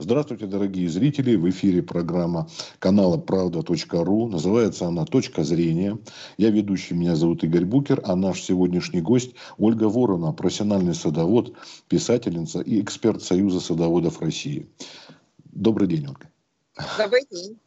Здравствуйте, 0.00 0.46
дорогие 0.46 0.88
зрители. 0.88 1.34
В 1.34 1.50
эфире 1.50 1.82
программа 1.82 2.48
канала 2.78 3.18
правда.ру. 3.18 4.28
Называется 4.28 4.86
она 4.86 5.04
«Точка 5.04 5.42
зрения». 5.42 5.98
Я 6.36 6.50
ведущий, 6.50 6.94
меня 6.94 7.16
зовут 7.16 7.42
Игорь 7.42 7.64
Букер, 7.64 8.00
а 8.04 8.14
наш 8.14 8.40
сегодняшний 8.40 9.00
гость 9.00 9.34
Ольга 9.56 9.88
Ворона, 9.88 10.32
профессиональный 10.32 10.94
садовод, 10.94 11.56
писательница 11.88 12.60
и 12.60 12.80
эксперт 12.80 13.24
Союза 13.24 13.58
садоводов 13.58 14.20
России. 14.20 14.68
Добрый 15.42 15.88
день, 15.88 16.06
Ольга. 16.06 16.30
Добрый 16.96 17.26
день. 17.28 17.58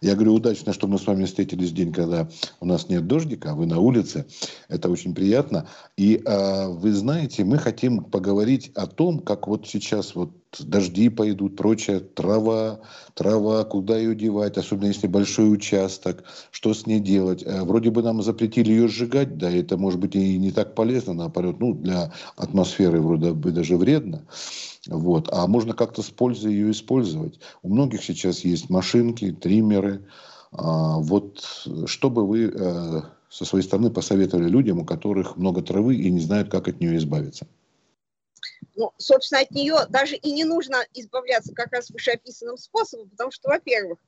Я 0.00 0.14
говорю, 0.14 0.34
удачно, 0.34 0.72
что 0.72 0.86
мы 0.86 0.98
с 0.98 1.06
вами 1.06 1.24
встретились 1.24 1.70
в 1.70 1.74
день, 1.74 1.92
когда 1.92 2.28
у 2.60 2.66
нас 2.66 2.88
нет 2.88 3.06
дождика, 3.06 3.50
а 3.50 3.54
вы 3.54 3.66
на 3.66 3.78
улице. 3.80 4.26
Это 4.68 4.88
очень 4.88 5.14
приятно. 5.14 5.68
И 5.96 6.22
э, 6.24 6.68
вы 6.68 6.92
знаете, 6.92 7.44
мы 7.44 7.58
хотим 7.58 8.04
поговорить 8.04 8.70
о 8.76 8.86
том, 8.86 9.18
как 9.18 9.48
вот 9.48 9.66
сейчас 9.66 10.14
вот 10.14 10.30
дожди 10.60 11.08
пойдут, 11.08 11.56
прочая 11.56 12.00
трава, 12.00 12.80
трава, 13.14 13.64
куда 13.64 13.98
ее 13.98 14.14
девать, 14.14 14.56
особенно 14.56 14.86
если 14.86 15.06
большой 15.06 15.52
участок, 15.52 16.24
что 16.52 16.74
с 16.74 16.86
ней 16.86 17.00
делать. 17.00 17.42
Э, 17.44 17.62
вроде 17.64 17.90
бы 17.90 18.02
нам 18.02 18.22
запретили 18.22 18.70
ее 18.70 18.88
сжигать, 18.88 19.36
да, 19.36 19.50
это 19.50 19.76
может 19.76 19.98
быть 19.98 20.14
и 20.14 20.38
не 20.38 20.52
так 20.52 20.76
полезно, 20.76 21.12
наоборот, 21.12 21.56
ну, 21.58 21.74
для 21.74 22.12
атмосферы 22.36 23.00
вроде 23.00 23.32
бы 23.32 23.50
даже 23.50 23.76
вредно. 23.76 24.24
Вот. 24.88 25.28
А 25.30 25.46
можно 25.46 25.74
как-то 25.74 26.02
с 26.02 26.08
пользой 26.08 26.52
ее 26.52 26.70
использовать. 26.70 27.38
У 27.62 27.68
многих 27.68 28.02
сейчас 28.02 28.40
есть 28.40 28.70
машинки, 28.70 29.32
триммеры. 29.32 30.08
А, 30.50 30.98
вот 30.98 31.44
что 31.86 32.08
бы 32.08 32.26
вы 32.26 32.50
э, 32.52 33.02
со 33.28 33.44
своей 33.44 33.64
стороны 33.64 33.90
посоветовали 33.90 34.48
людям, 34.48 34.78
у 34.80 34.86
которых 34.86 35.36
много 35.36 35.60
травы 35.60 35.96
и 35.96 36.10
не 36.10 36.20
знают, 36.20 36.50
как 36.50 36.68
от 36.68 36.80
нее 36.80 36.96
избавиться? 36.96 37.46
Ну, 38.74 38.92
собственно, 38.96 39.42
от 39.42 39.50
нее 39.50 39.76
даже 39.90 40.16
и 40.16 40.32
не 40.32 40.44
нужно 40.44 40.78
избавляться 40.94 41.52
как 41.54 41.70
раз 41.72 41.90
вышеописанным 41.90 42.56
способом, 42.56 43.10
потому 43.10 43.30
что, 43.30 43.50
во-первых, 43.50 43.98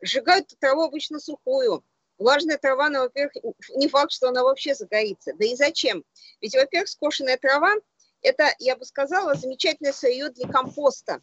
сжигают 0.00 0.48
траву 0.58 0.82
обычно 0.82 1.20
сухую. 1.20 1.84
Влажная 2.16 2.56
трава, 2.56 2.88
ну, 2.88 3.00
во-первых, 3.00 3.32
не 3.76 3.88
факт, 3.88 4.12
что 4.12 4.28
она 4.28 4.42
вообще 4.44 4.74
загорится. 4.74 5.32
Да 5.38 5.44
и 5.44 5.56
зачем? 5.56 6.04
Ведь, 6.40 6.54
во-первых, 6.54 6.88
скошенная 6.88 7.36
трава 7.36 7.74
это, 8.22 8.54
я 8.58 8.76
бы 8.76 8.84
сказала, 8.84 9.34
замечательное 9.34 9.92
сырье 9.92 10.30
для 10.30 10.48
компоста. 10.48 11.20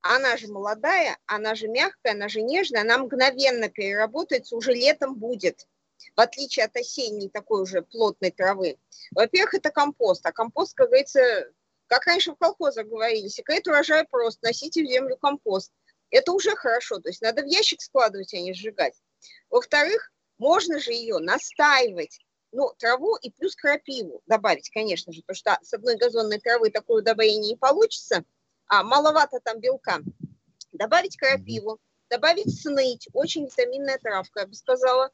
Она 0.00 0.36
же 0.36 0.48
молодая, 0.48 1.18
она 1.26 1.54
же 1.54 1.68
мягкая, 1.68 2.12
она 2.12 2.28
же 2.28 2.42
нежная, 2.42 2.82
она 2.82 2.98
мгновенно 2.98 3.68
переработается, 3.68 4.56
уже 4.56 4.72
летом 4.72 5.16
будет, 5.16 5.66
в 6.14 6.20
отличие 6.20 6.64
от 6.66 6.76
осенней 6.76 7.28
такой 7.28 7.62
уже 7.62 7.82
плотной 7.82 8.30
травы. 8.30 8.78
Во-первых, 9.10 9.54
это 9.54 9.70
компост, 9.70 10.24
а 10.24 10.32
компост, 10.32 10.74
как 10.74 10.88
говорится, 10.88 11.20
как 11.88 12.06
раньше 12.06 12.32
в 12.32 12.36
колхозах 12.36 12.86
говорили, 12.86 13.28
секрет 13.28 13.66
урожая 13.66 14.04
прост, 14.04 14.40
носите 14.42 14.84
в 14.84 14.88
землю 14.88 15.16
компост. 15.16 15.72
Это 16.10 16.32
уже 16.32 16.54
хорошо, 16.54 17.00
то 17.00 17.08
есть 17.08 17.22
надо 17.22 17.42
в 17.42 17.46
ящик 17.46 17.82
складывать, 17.82 18.32
а 18.32 18.38
не 18.38 18.54
сжигать. 18.54 18.94
Во-вторых, 19.50 20.12
можно 20.38 20.78
же 20.78 20.92
ее 20.92 21.18
настаивать 21.18 22.20
ну, 22.52 22.72
траву 22.78 23.16
и 23.16 23.30
плюс 23.30 23.54
крапиву 23.56 24.22
добавить, 24.26 24.70
конечно 24.70 25.12
же, 25.12 25.22
потому 25.22 25.36
что 25.36 25.58
с 25.62 25.72
одной 25.74 25.96
газонной 25.96 26.38
травы 26.40 26.70
такое 26.70 27.02
удобрение 27.02 27.52
не 27.52 27.56
получится, 27.56 28.24
а 28.66 28.82
маловато 28.82 29.40
там 29.40 29.60
белка. 29.60 30.00
Добавить 30.72 31.16
крапиву, 31.16 31.80
добавить 32.10 32.60
сныть, 32.60 33.08
очень 33.12 33.46
витаминная 33.46 33.98
травка, 33.98 34.40
я 34.40 34.46
бы 34.46 34.54
сказала. 34.54 35.10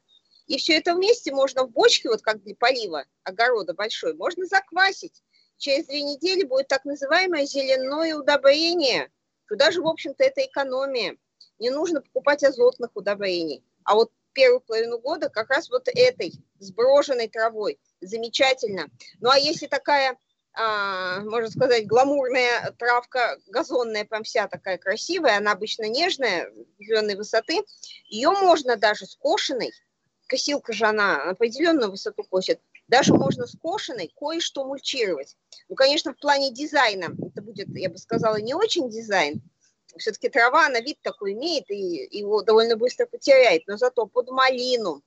И 0.47 0.57
все 0.57 0.77
это 0.77 0.93
вместе 0.93 1.31
можно 1.31 1.63
в 1.63 1.71
бочке, 1.71 2.09
вот 2.09 2.21
как 2.21 2.43
для 2.43 2.55
полива 2.55 3.05
огорода 3.23 3.73
большой, 3.73 4.13
можно 4.13 4.45
заквасить. 4.45 5.23
Через 5.57 5.85
две 5.87 6.01
недели 6.03 6.43
будет 6.43 6.67
так 6.67 6.83
называемое 6.83 7.45
зеленое 7.45 8.15
удобрение. 8.15 9.09
Туда 9.47 9.71
же, 9.71 9.81
в 9.81 9.87
общем-то, 9.87 10.23
это 10.23 10.45
экономия. 10.45 11.17
Не 11.59 11.69
нужно 11.69 12.01
покупать 12.01 12.43
азотных 12.43 12.91
удобрений. 12.95 13.63
А 13.85 13.95
вот 13.95 14.11
первую 14.33 14.61
половину 14.61 14.99
года 14.99 15.29
как 15.29 15.49
раз 15.49 15.69
вот 15.69 15.87
этой 15.87 16.33
сброшенной 16.59 17.27
травой. 17.27 17.79
Замечательно. 18.01 18.87
Ну 19.19 19.29
а 19.29 19.37
если 19.37 19.67
такая, 19.67 20.17
а, 20.53 21.21
можно 21.21 21.49
сказать, 21.49 21.87
гламурная 21.87 22.73
травка, 22.77 23.37
газонная 23.47 24.05
прям 24.05 24.23
вся 24.23 24.47
такая 24.47 24.77
красивая, 24.77 25.37
она 25.37 25.51
обычно 25.51 25.87
нежная, 25.87 26.51
зеленой 26.79 27.15
высоты, 27.15 27.61
ее 28.07 28.31
можно 28.31 28.75
даже 28.75 29.05
скошенной, 29.05 29.71
косилка 30.27 30.73
же 30.73 30.85
она 30.85 31.29
определенную 31.29 31.91
высоту 31.91 32.23
косит, 32.23 32.59
даже 32.87 33.13
можно 33.13 33.47
скошенной 33.47 34.13
кое-что 34.15 34.65
мульчировать. 34.65 35.37
Ну, 35.69 35.75
конечно, 35.75 36.13
в 36.13 36.17
плане 36.17 36.51
дизайна 36.51 37.15
это 37.25 37.41
будет, 37.41 37.69
я 37.69 37.89
бы 37.89 37.97
сказала, 37.97 38.37
не 38.37 38.53
очень 38.53 38.89
дизайн, 38.89 39.41
все-таки 39.97 40.29
трава, 40.29 40.67
она 40.67 40.79
вид 40.79 40.97
такой 41.01 41.33
имеет, 41.33 41.69
и 41.69 42.07
его 42.11 42.41
довольно 42.41 42.75
быстро 42.77 43.05
потеряет, 43.05 43.63
но 43.67 43.77
зато 43.77 44.05
под 44.05 44.29
малину, 44.29 45.01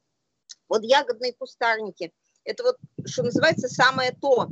под 0.68 0.84
ягодные 0.84 1.32
кустарники, 1.32 2.12
это 2.44 2.62
вот, 2.62 2.76
что 3.04 3.22
называется, 3.24 3.68
самое 3.68 4.12
то. 4.12 4.48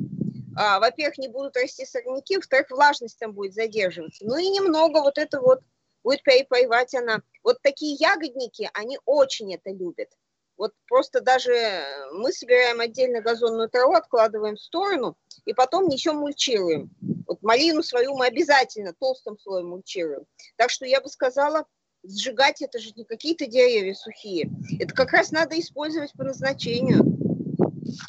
А, 0.56 0.78
во-первых, 0.78 1.19
не 1.19 1.28
будут 1.28 1.56
расти 1.56 1.84
сорняки, 1.84 2.37
во-вторых, 2.37 2.71
влажность 2.71 3.19
там 3.19 3.33
будет 3.33 3.55
задерживаться. 3.55 4.25
Ну 4.25 4.37
и 4.37 4.49
немного 4.49 5.00
вот 5.00 5.19
это 5.19 5.41
вот 5.41 5.61
будет 6.03 6.22
перепоевать 6.22 6.95
она. 6.95 7.22
Вот 7.43 7.59
такие 7.62 7.97
ягодники, 7.99 8.71
они 8.75 8.99
очень 9.05 9.55
это 9.55 9.71
любят. 9.71 10.09
Вот 10.56 10.72
просто 10.87 11.21
даже 11.21 11.84
мы 12.12 12.33
собираем 12.33 12.81
отдельно 12.81 13.21
газонную 13.21 13.69
траву, 13.69 13.95
откладываем 13.95 14.55
в 14.55 14.61
сторону, 14.61 15.16
и 15.45 15.53
потом 15.53 15.89
несем 15.89 16.16
мульчируем. 16.16 16.91
Вот 17.27 17.43
малину 17.43 17.83
свою 17.83 18.15
мы 18.15 18.27
обязательно 18.27 18.93
толстым 18.93 19.39
слоем 19.39 19.69
мульчируем. 19.69 20.25
Так 20.57 20.71
что 20.71 20.87
я 20.87 21.01
бы 21.01 21.09
сказала, 21.09 21.65
сжигать 22.03 22.62
это 22.62 22.79
же 22.79 22.93
не 22.97 23.05
какие-то 23.05 23.47
деревья 23.47 23.95
сухие. 23.95 24.51
Это 24.79 24.95
как 24.95 25.12
раз 25.12 25.31
надо 25.31 25.59
использовать 25.59 26.13
по 26.13 26.25
назначению. 26.25 27.15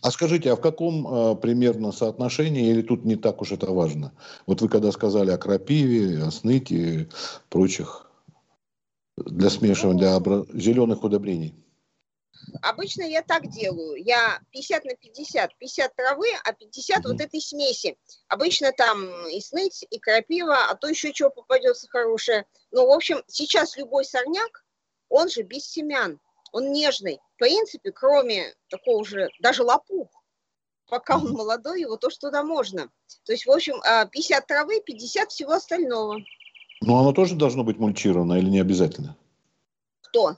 А 0.02 0.12
скажите, 0.12 0.52
а 0.52 0.56
в 0.56 0.62
каком 0.62 1.08
э, 1.08 1.36
примерно 1.36 1.92
соотношении, 1.92 2.70
или 2.70 2.81
тут 2.81 3.06
не 3.06 3.16
так 3.16 3.42
уж 3.42 3.52
это 3.52 3.72
важно? 3.72 4.14
Вот 4.46 4.62
вы 4.62 4.70
когда 4.70 4.92
сказали 4.92 5.31
о 5.31 5.38
крапиве, 5.38 6.24
о 6.24 6.31
сныке 6.31 6.75
и 6.75 7.08
прочих 7.50 8.09
для 9.18 9.50
смешивания, 9.50 10.00
для 10.00 10.16
обра... 10.16 10.46
зеленых 10.54 11.04
удобрений. 11.04 11.56
Обычно 12.61 13.03
я 13.03 13.22
так 13.22 13.47
делаю. 13.50 13.95
Я 14.03 14.39
50 14.51 14.85
на 14.85 14.95
50. 14.95 15.57
50 15.57 15.95
травы, 15.95 16.28
а 16.44 16.53
50 16.53 16.97
mm-hmm. 16.97 17.07
вот 17.07 17.22
этой 17.22 17.41
смеси. 17.41 17.97
Обычно 18.28 18.72
там 18.72 19.28
и 19.28 19.39
сныть, 19.41 19.85
и 19.89 20.00
крапива, 20.00 20.69
а 20.69 20.75
то 20.75 20.88
еще 20.88 21.13
чего 21.13 21.29
попадется 21.29 21.88
хорошее. 21.89 22.45
Ну, 22.72 22.88
в 22.88 22.91
общем, 22.91 23.23
сейчас 23.28 23.78
любой 23.78 24.06
сорняк, 24.06 24.66
он 25.09 25.29
же 25.29 25.44
без 25.44 25.66
семян. 25.67 26.19
Он 26.51 26.72
нежный. 26.72 27.19
В 27.35 27.39
принципе, 27.39 27.91
кроме 27.91 28.53
такого 28.69 29.03
же, 29.03 29.29
даже 29.41 29.63
лопух, 29.63 30.09
пока 30.88 31.17
он 31.17 31.31
молодой, 31.31 31.81
его 31.81 31.97
тоже 31.97 32.17
туда 32.17 32.44
можно. 32.44 32.89
То 33.25 33.33
есть, 33.33 33.45
в 33.45 33.51
общем, 33.51 33.75
50 33.81 34.38
а, 34.38 34.45
травы, 34.45 34.81
50 34.81 35.31
всего 35.31 35.51
остального. 35.51 36.19
Ну, 36.81 36.97
оно 36.97 37.12
тоже 37.12 37.35
должно 37.35 37.63
быть 37.63 37.77
мульчировано 37.77 38.35
или 38.35 38.50
не 38.50 38.59
обязательно? 38.59 39.17
Кто? 40.01 40.38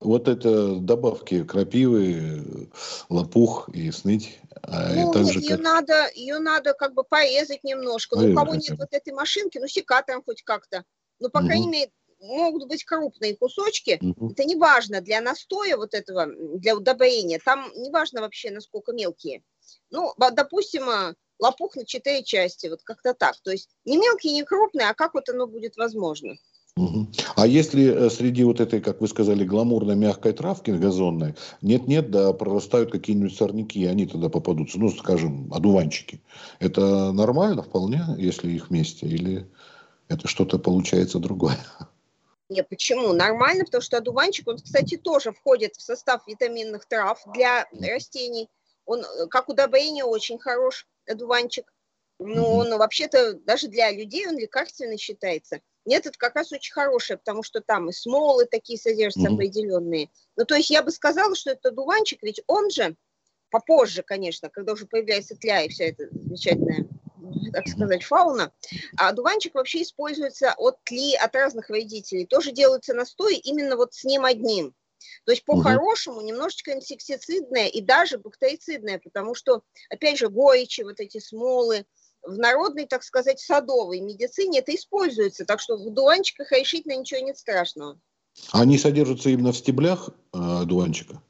Вот 0.00 0.28
это 0.28 0.76
добавки 0.76 1.42
крапивы, 1.44 2.70
лопух 3.08 3.68
и 3.70 3.90
сныть. 3.90 4.38
А 4.62 4.92
ну, 4.92 5.12
ее, 5.24 5.56
как... 5.56 5.60
надо, 5.60 6.10
ее 6.14 6.38
надо 6.38 6.74
как 6.74 6.94
бы 6.94 7.02
порезать 7.02 7.64
немножко. 7.64 8.16
Порезать, 8.16 8.34
ну, 8.34 8.40
у 8.40 8.44
кого 8.44 8.54
нет 8.56 8.78
вот 8.78 8.88
этой 8.92 9.12
машинки, 9.14 9.58
ну, 9.58 9.66
секатором 9.68 10.22
хоть 10.22 10.42
как-то. 10.42 10.84
Ну, 11.18 11.30
по 11.30 11.38
угу. 11.38 11.46
крайней 11.46 11.68
мере, 11.68 11.90
могут 12.20 12.68
быть 12.68 12.84
крупные 12.84 13.36
кусочки. 13.36 13.98
Угу. 14.00 14.32
Это 14.32 14.44
не 14.44 14.56
важно 14.56 15.00
для 15.00 15.20
настоя 15.20 15.76
вот 15.76 15.94
этого, 15.94 16.26
для 16.58 16.76
удобрения. 16.76 17.40
Там 17.42 17.70
не 17.76 17.90
важно 17.90 18.20
вообще, 18.20 18.50
насколько 18.50 18.92
мелкие. 18.92 19.42
Ну, 19.90 20.12
допустим, 20.18 20.88
а, 20.88 21.14
лопух 21.38 21.76
на 21.76 21.84
четыре 21.84 22.22
части, 22.22 22.66
вот 22.66 22.82
как-то 22.82 23.14
так. 23.14 23.36
То 23.42 23.50
есть 23.50 23.70
не 23.84 23.96
мелкие, 23.96 24.32
не 24.32 24.44
крупные, 24.44 24.88
а 24.88 24.94
как 24.94 25.14
вот 25.14 25.28
оно 25.28 25.46
будет 25.46 25.76
возможно. 25.76 26.36
Угу. 26.76 27.08
А 27.36 27.46
если 27.46 28.06
э, 28.06 28.10
среди 28.10 28.44
вот 28.44 28.60
этой, 28.60 28.82
как 28.82 29.00
вы 29.00 29.08
сказали, 29.08 29.44
гламурной 29.44 29.96
мягкой 29.96 30.34
травки 30.34 30.70
газонной, 30.70 31.34
нет-нет, 31.62 32.10
да 32.10 32.34
прорастают 32.34 32.92
какие-нибудь 32.92 33.34
сорняки, 33.34 33.80
и 33.80 33.86
они 33.86 34.06
тогда 34.06 34.28
попадутся, 34.28 34.78
ну, 34.78 34.90
скажем, 34.90 35.50
одуванчики. 35.54 36.20
Это 36.58 37.12
нормально 37.12 37.62
вполне, 37.62 38.04
если 38.18 38.52
их 38.52 38.68
вместе, 38.68 39.06
или 39.06 39.46
это 40.08 40.28
что-то 40.28 40.58
получается 40.58 41.18
другое? 41.18 41.56
Нет, 42.50 42.68
почему? 42.68 43.14
Нормально, 43.14 43.64
потому 43.64 43.82
что 43.82 43.96
одуванчик, 43.96 44.46
он, 44.46 44.58
кстати, 44.58 44.98
тоже 44.98 45.32
входит 45.32 45.76
в 45.76 45.82
состав 45.82 46.26
витаминных 46.26 46.86
трав 46.86 47.20
для 47.34 47.66
растений. 47.72 48.50
Он 48.84 49.00
э, 49.00 49.26
как 49.28 49.48
удобрение 49.48 50.04
очень 50.04 50.38
хорош, 50.38 50.86
одуванчик. 51.06 51.72
Но 52.18 52.56
он 52.56 52.76
вообще-то 52.76 53.34
даже 53.34 53.68
для 53.68 53.90
людей 53.90 54.28
он 54.28 54.38
лекарственный 54.38 54.98
считается. 54.98 55.60
Нет, 55.86 56.04
это 56.06 56.18
как 56.18 56.34
раз 56.34 56.52
очень 56.52 56.72
хорошее, 56.72 57.18
потому 57.18 57.42
что 57.42 57.60
там 57.60 57.88
и 57.88 57.92
смолы 57.92 58.46
такие 58.46 58.78
содержатся 58.78 59.28
mm-hmm. 59.28 59.34
определенные. 59.34 60.10
Ну, 60.36 60.44
то 60.44 60.56
есть 60.56 60.68
я 60.70 60.82
бы 60.82 60.90
сказала, 60.90 61.34
что 61.34 61.50
это 61.50 61.70
дуванчик, 61.70 62.22
ведь 62.22 62.42
он 62.46 62.70
же 62.70 62.96
попозже, 63.50 64.02
конечно, 64.02 64.50
когда 64.50 64.72
уже 64.72 64.86
появляется 64.86 65.36
тля 65.36 65.62
и 65.62 65.68
вся 65.68 65.84
эта 65.84 66.08
замечательная 66.10 66.88
так 67.52 67.68
сказать, 67.68 68.04
фауна. 68.04 68.52
А 68.98 69.12
дуванчик 69.12 69.54
вообще 69.54 69.82
используется 69.82 70.54
от 70.58 70.82
тли, 70.84 71.14
от 71.14 71.34
разных 71.34 71.68
вредителей. 71.68 72.26
Тоже 72.26 72.52
делаются 72.52 72.94
настои 72.94 73.36
именно 73.36 73.76
вот 73.76 73.94
с 73.94 74.04
ним 74.04 74.24
одним. 74.24 74.74
То 75.24 75.32
есть 75.32 75.44
по-хорошему 75.44 76.20
немножечко 76.20 76.72
инсектицидное 76.72 77.68
и 77.68 77.80
даже 77.80 78.18
бактерицидное, 78.18 78.98
потому 78.98 79.34
что, 79.34 79.62
опять 79.88 80.18
же, 80.18 80.28
горечи, 80.28 80.82
вот 80.82 81.00
эти 81.00 81.18
смолы, 81.18 81.84
в 82.26 82.38
народной, 82.38 82.86
так 82.86 83.02
сказать, 83.02 83.40
садовой 83.40 84.00
медицине 84.00 84.60
это 84.60 84.74
используется. 84.74 85.44
Так 85.44 85.60
что 85.60 85.76
в 85.76 85.90
дуванчиках 85.92 86.52
решительно 86.52 86.96
ничего 86.96 87.20
нет 87.20 87.38
страшного. 87.38 87.98
Они 88.52 88.78
содержатся 88.78 89.30
именно 89.30 89.52
в 89.52 89.56
стеблях 89.56 90.10
э, 90.32 90.64
дуванчика? 90.64 91.22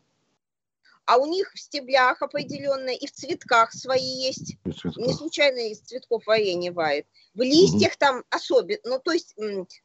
А 1.07 1.19
у 1.19 1.27
них 1.27 1.53
в 1.55 1.59
стеблях 1.59 2.21
определенно 2.21 2.91
и 2.91 3.07
в 3.07 3.13
цветках 3.13 3.73
свои 3.73 4.05
есть. 4.05 4.57
Не 4.65 5.13
случайно 5.13 5.71
из 5.71 5.81
цветков 5.81 6.27
варенье 6.27 6.73
варит. 6.73 7.07
В 7.35 7.43
листьях 7.43 7.93
угу. 7.93 7.99
там 7.99 8.23
особенно, 8.31 8.79
ну 8.85 8.99
то 8.99 9.13
есть 9.13 9.37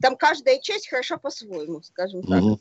там 0.01 0.15
каждая 0.15 0.59
часть 0.59 0.89
хороша 0.89 1.17
по-своему, 1.17 1.81
скажем 1.83 2.23
так. 2.23 2.41
Угу. 2.41 2.59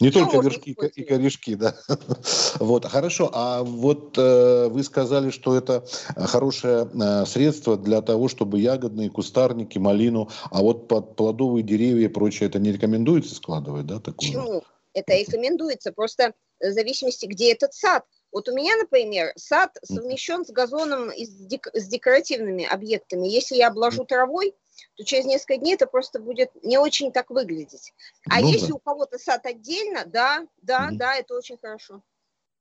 Не 0.00 0.10
Что 0.10 0.26
только 0.26 0.38
вершки 0.40 0.70
и 0.70 1.04
корешки, 1.04 1.54
да. 1.54 1.76
вот, 2.58 2.84
хорошо. 2.84 3.30
А 3.32 3.62
вот 3.62 4.18
э, 4.18 4.68
вы 4.68 4.82
сказали, 4.82 5.30
что 5.30 5.56
это 5.56 5.86
хорошее 6.16 6.90
э, 6.92 7.26
средство 7.26 7.76
для 7.76 8.02
того, 8.02 8.28
чтобы 8.28 8.58
ягодные 8.58 9.08
кустарники, 9.08 9.78
малину, 9.78 10.28
а 10.50 10.62
вот 10.62 10.88
под 10.88 11.16
плодовые 11.16 11.62
деревья 11.62 12.06
и 12.06 12.08
прочее, 12.08 12.48
это 12.48 12.58
не 12.58 12.72
рекомендуется 12.72 13.34
складывать, 13.34 13.86
да? 13.86 14.00
Такое? 14.00 14.14
Почему? 14.14 14.62
Это 14.94 15.14
рекомендуется. 15.14 15.92
Просто 15.92 16.34
в 16.60 16.70
зависимости, 16.70 17.26
где 17.26 17.52
этот 17.52 17.74
сад. 17.74 18.04
Вот 18.32 18.48
у 18.48 18.54
меня, 18.54 18.76
например, 18.76 19.32
сад 19.36 19.76
совмещен 19.82 20.44
с 20.44 20.50
газоном 20.50 21.10
и 21.10 21.24
с, 21.24 21.46
дек- 21.46 21.70
с 21.72 21.86
декоративными 21.86 22.64
объектами. 22.64 23.28
Если 23.28 23.56
я 23.56 23.68
обложу 23.68 24.04
травой, 24.04 24.54
то 24.96 25.04
через 25.04 25.24
несколько 25.24 25.56
дней 25.58 25.74
это 25.74 25.86
просто 25.86 26.18
будет 26.18 26.50
не 26.64 26.78
очень 26.78 27.12
так 27.12 27.30
выглядеть. 27.30 27.92
А 28.30 28.40
ну, 28.40 28.48
если 28.48 28.68
да. 28.68 28.74
у 28.74 28.78
кого-то 28.78 29.18
сад 29.18 29.46
отдельно, 29.46 30.04
да, 30.06 30.46
да, 30.62 30.90
mm 30.90 30.96
да, 30.96 31.14
это 31.16 31.34
очень 31.34 31.58
хорошо. 31.58 32.02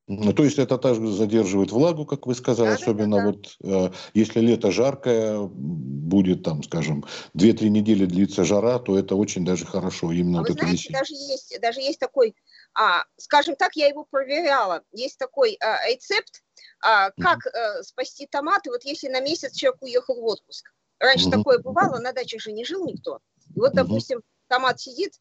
Ну, 0.07 0.33
то 0.33 0.44
есть 0.44 0.59
это 0.59 0.77
также 0.77 1.07
задерживает 1.07 1.71
влагу, 1.71 2.05
как 2.05 2.27
вы 2.27 2.35
сказали, 2.35 2.69
да, 2.69 2.75
особенно 2.75 3.17
да, 3.17 3.23
да. 3.23 3.27
вот 3.27 3.57
э, 3.63 3.95
если 4.13 4.41
лето 4.41 4.69
жаркое, 4.69 5.39
будет 5.39 6.44
там, 6.44 6.61
скажем, 6.63 7.05
2-3 7.38 7.69
недели 7.69 8.05
длится 8.05 8.44
жара, 8.44 8.79
то 8.79 8.97
это 8.97 9.15
очень 9.15 9.45
даже 9.45 9.65
хорошо. 9.65 10.11
Именно 10.11 10.39
а 10.39 10.41
вот 10.41 10.50
вы 10.50 10.55
это 10.55 10.63
знаете, 10.65 10.91
даже 10.91 11.13
есть, 11.13 11.57
даже 11.61 11.79
есть 11.79 12.00
такой 12.00 12.35
а, 12.75 13.03
скажем 13.17 13.55
так, 13.55 13.75
я 13.75 13.88
его 13.88 14.05
проверяла. 14.05 14.83
Есть 14.91 15.17
такой 15.17 15.57
а, 15.61 15.88
рецепт, 15.88 16.44
а, 16.81 17.11
как 17.11 17.45
а, 17.45 17.83
спасти 17.83 18.27
томаты, 18.27 18.71
вот 18.71 18.83
если 18.83 19.09
на 19.09 19.21
месяц 19.21 19.56
человек 19.56 19.81
уехал 19.81 20.19
в 20.19 20.25
отпуск. 20.25 20.71
Раньше 20.99 21.27
mm-hmm. 21.27 21.31
такое 21.31 21.59
бывало, 21.59 21.99
на 21.99 22.13
даче 22.13 22.39
же 22.39 22.51
не 22.51 22.65
жил 22.65 22.85
никто. 22.85 23.19
И 23.56 23.59
вот, 23.59 23.73
допустим, 23.73 24.21
томат 24.47 24.79
сидит, 24.79 25.13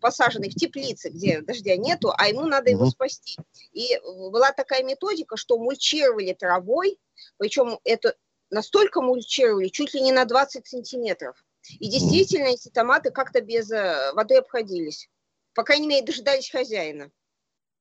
посаженный 0.00 0.50
в 0.50 0.54
теплице, 0.54 1.10
где 1.10 1.40
дождя 1.40 1.76
нету, 1.76 2.12
а 2.16 2.28
ему 2.28 2.42
надо 2.42 2.70
его 2.70 2.86
спасти. 2.86 3.36
И 3.72 3.98
была 4.30 4.52
такая 4.52 4.82
методика, 4.82 5.36
что 5.36 5.58
мульчировали 5.58 6.32
травой, 6.32 6.98
причем 7.38 7.78
это 7.84 8.16
настолько 8.50 9.00
мульчировали, 9.00 9.68
чуть 9.68 9.94
ли 9.94 10.00
не 10.00 10.12
на 10.12 10.24
20 10.24 10.66
сантиметров. 10.66 11.42
И 11.78 11.88
действительно, 11.88 12.46
эти 12.46 12.68
томаты 12.68 13.10
как-то 13.10 13.40
без 13.40 13.70
э, 13.70 14.12
воды 14.14 14.36
обходились 14.36 15.08
по 15.54 15.64
крайней 15.64 15.86
мере, 15.86 16.06
дожидались 16.06 16.50
хозяина. 16.50 17.10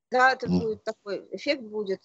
Да, 0.10 0.34
это 0.34 0.48
будет 0.48 0.84
такой 0.84 1.26
эффект 1.32 1.62
будет. 1.62 2.02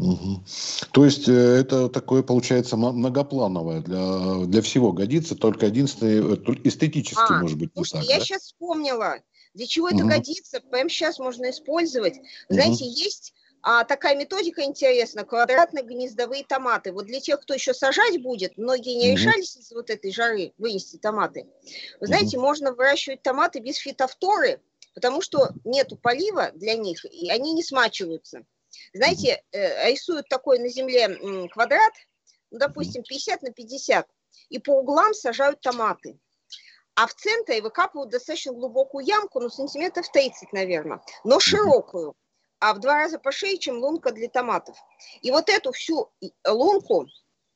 Угу. 0.00 0.44
То 0.92 1.04
есть 1.04 1.28
э, 1.28 1.32
это 1.32 1.90
такое 1.90 2.22
получается 2.22 2.76
многоплановое 2.76 3.82
для, 3.82 4.46
для 4.46 4.62
всего 4.62 4.92
годится, 4.92 5.34
только 5.34 5.66
единственное 5.66 6.36
э, 6.36 6.54
эстетически 6.64 7.20
а, 7.32 7.40
может 7.40 7.58
быть 7.58 7.76
не 7.76 7.84
так. 7.84 8.02
Я 8.04 8.18
да? 8.18 8.24
сейчас 8.24 8.42
вспомнила, 8.44 9.16
для 9.52 9.66
чего 9.66 9.88
угу. 9.88 9.96
это 9.96 10.04
годится, 10.04 10.62
прямо 10.70 10.88
сейчас 10.88 11.18
можно 11.18 11.50
использовать. 11.50 12.14
Знаете, 12.48 12.84
угу. 12.84 12.94
есть 12.94 13.34
а, 13.62 13.84
такая 13.84 14.16
методика 14.16 14.62
интересная, 14.62 15.24
квадратно-гнездовые 15.24 16.46
томаты. 16.48 16.92
Вот 16.92 17.04
для 17.04 17.20
тех, 17.20 17.38
кто 17.42 17.52
еще 17.52 17.74
сажать 17.74 18.22
будет, 18.22 18.56
многие 18.56 18.94
не 18.94 19.12
решались 19.12 19.56
из 19.56 19.70
вот 19.70 19.90
этой 19.90 20.12
жары 20.12 20.54
вынести 20.56 20.96
томаты. 20.96 21.46
Вы 22.00 22.06
знаете, 22.06 22.38
можно 22.38 22.72
выращивать 22.72 23.22
томаты 23.22 23.60
без 23.60 23.76
фитофторы, 23.76 24.62
потому 24.94 25.20
что 25.20 25.50
нету 25.64 25.96
полива 25.96 26.52
для 26.54 26.74
них, 26.74 27.04
и 27.04 27.28
они 27.30 27.52
не 27.52 27.62
смачиваются. 27.62 28.46
Знаете, 28.92 29.42
э, 29.52 29.90
рисуют 29.90 30.28
такой 30.28 30.58
на 30.58 30.68
земле 30.68 31.48
квадрат, 31.48 31.92
ну, 32.50 32.58
допустим, 32.58 33.02
50 33.02 33.42
на 33.42 33.52
50, 33.52 34.06
и 34.48 34.58
по 34.58 34.78
углам 34.80 35.14
сажают 35.14 35.60
томаты. 35.60 36.18
А 36.94 37.06
в 37.06 37.14
центре 37.14 37.62
выкапывают 37.62 38.10
достаточно 38.10 38.52
глубокую 38.52 39.06
ямку, 39.06 39.40
ну, 39.40 39.48
сантиметров 39.48 40.10
30, 40.10 40.52
наверное, 40.52 41.00
но 41.24 41.40
широкую 41.40 42.16
а 42.60 42.74
в 42.74 42.78
два 42.78 42.98
раза 42.98 43.18
пошире, 43.18 43.58
чем 43.58 43.78
лунка 43.78 44.12
для 44.12 44.28
томатов. 44.28 44.76
И 45.22 45.30
вот 45.30 45.48
эту 45.48 45.72
всю 45.72 46.12
лунку, 46.46 47.06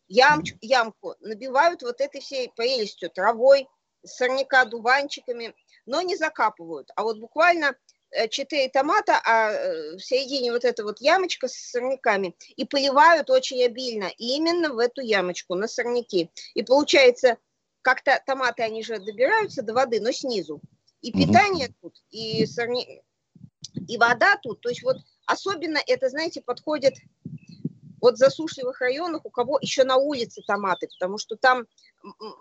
ямч, 0.08 0.54
ямку 0.60 1.14
набивают 1.20 1.82
вот 1.82 2.00
этой 2.00 2.20
всей 2.20 2.50
прелестью, 2.56 3.10
травой, 3.10 3.68
сорняка, 4.02 4.64
дуванчиками, 4.64 5.54
но 5.86 6.00
не 6.00 6.16
закапывают. 6.16 6.90
А 6.96 7.02
вот 7.02 7.18
буквально 7.18 7.76
э, 8.14 8.28
четыре 8.28 8.68
томата, 8.68 9.20
а 9.24 9.50
э, 9.50 9.96
в 9.96 10.00
середине 10.00 10.52
вот 10.52 10.64
эта 10.64 10.84
вот 10.84 11.00
ямочка 11.00 11.48
с 11.48 11.54
сорняками, 11.54 12.34
и 12.56 12.64
поливают 12.64 13.30
очень 13.30 13.62
обильно 13.64 14.10
именно 14.18 14.72
в 14.72 14.78
эту 14.78 15.00
ямочку, 15.00 15.54
на 15.54 15.68
сорняки. 15.68 16.30
И 16.54 16.62
получается, 16.62 17.38
как-то 17.82 18.22
томаты, 18.26 18.62
они 18.62 18.82
же 18.82 18.98
добираются 18.98 19.62
до 19.62 19.74
воды, 19.74 20.00
но 20.00 20.12
снизу. 20.12 20.60
И 21.00 21.12
питание 21.12 21.68
тут, 21.82 22.02
и 22.10 22.46
сорняки 22.46 23.02
и 23.88 23.98
вода 23.98 24.36
тут, 24.42 24.60
то 24.60 24.68
есть 24.68 24.82
вот 24.82 24.98
особенно 25.26 25.78
это, 25.86 26.08
знаете, 26.08 26.40
подходит 26.40 26.94
вот 28.04 28.16
в 28.16 28.18
засушливых 28.18 28.82
районах, 28.82 29.24
у 29.24 29.30
кого 29.30 29.58
еще 29.62 29.82
на 29.84 29.96
улице 29.96 30.42
томаты, 30.46 30.88
потому 30.88 31.16
что 31.16 31.36
там 31.36 31.66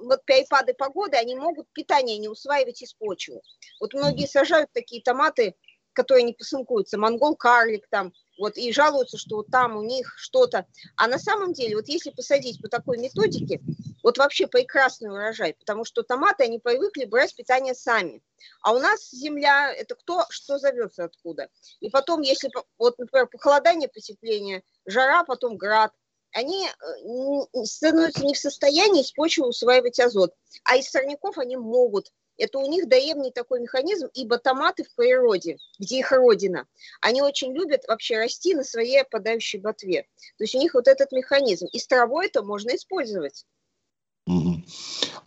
вот 0.01 0.25
перепады 0.25 0.73
погоды, 0.73 1.15
они 1.15 1.35
могут 1.35 1.71
питание 1.71 2.17
не 2.17 2.27
усваивать 2.27 2.81
из 2.81 2.93
почвы. 2.93 3.39
Вот 3.79 3.93
многие 3.93 4.27
сажают 4.27 4.69
такие 4.73 5.01
томаты, 5.01 5.55
которые 5.93 6.23
не 6.23 6.33
посынкуются, 6.33 6.97
монгол 6.97 7.37
карлик 7.37 7.87
там, 7.89 8.11
вот, 8.37 8.57
и 8.57 8.73
жалуются, 8.73 9.17
что 9.17 9.37
вот 9.37 9.47
там 9.51 9.77
у 9.77 9.83
них 9.83 10.13
что-то. 10.17 10.65
А 10.97 11.07
на 11.07 11.17
самом 11.17 11.53
деле, 11.53 11.77
вот 11.77 11.87
если 11.87 12.09
посадить 12.09 12.61
по 12.61 12.67
такой 12.67 12.97
методике, 12.97 13.61
вот 14.03 14.17
вообще 14.17 14.47
прекрасный 14.47 15.11
урожай, 15.11 15.53
потому 15.53 15.85
что 15.85 16.03
томаты, 16.03 16.43
они 16.43 16.59
привыкли 16.59 17.05
брать 17.05 17.33
питание 17.33 17.73
сами. 17.73 18.21
А 18.61 18.73
у 18.73 18.79
нас 18.79 19.11
земля, 19.11 19.73
это 19.73 19.95
кто, 19.95 20.25
что 20.29 20.57
зовется 20.57 21.05
откуда. 21.05 21.47
И 21.79 21.89
потом, 21.89 22.19
если, 22.19 22.51
вот, 22.77 22.99
например, 22.99 23.27
похолодание, 23.27 23.87
потепление, 23.87 24.61
жара, 24.85 25.23
потом 25.23 25.57
град, 25.57 25.91
они 26.31 26.67
э, 26.67 27.63
становятся 27.65 28.25
не 28.25 28.33
в 28.33 28.39
состоянии 28.39 29.01
из 29.01 29.11
почвы 29.11 29.47
усваивать 29.47 29.99
азот. 29.99 30.33
А 30.63 30.77
из 30.77 30.89
сорняков 30.89 31.37
они 31.37 31.57
могут 31.57 32.11
это 32.37 32.59
у 32.59 32.67
них 32.67 32.87
древний 32.87 33.31
такой 33.31 33.59
механизм, 33.59 34.09
ибо 34.13 34.37
томаты 34.37 34.83
в 34.83 34.95
природе, 34.95 35.57
где 35.79 35.99
их 35.99 36.11
родина, 36.11 36.67
они 37.01 37.21
очень 37.21 37.53
любят 37.53 37.83
вообще 37.87 38.17
расти 38.17 38.55
на 38.55 38.63
своей 38.63 39.01
опадающей 39.01 39.59
ботве. 39.59 40.03
То 40.37 40.43
есть 40.43 40.55
у 40.55 40.59
них 40.59 40.73
вот 40.73 40.87
этот 40.87 41.11
механизм. 41.11 41.67
И 41.71 41.79
с 41.79 41.87
травой 41.87 42.27
это 42.27 42.43
можно 42.43 42.75
использовать. 42.75 43.45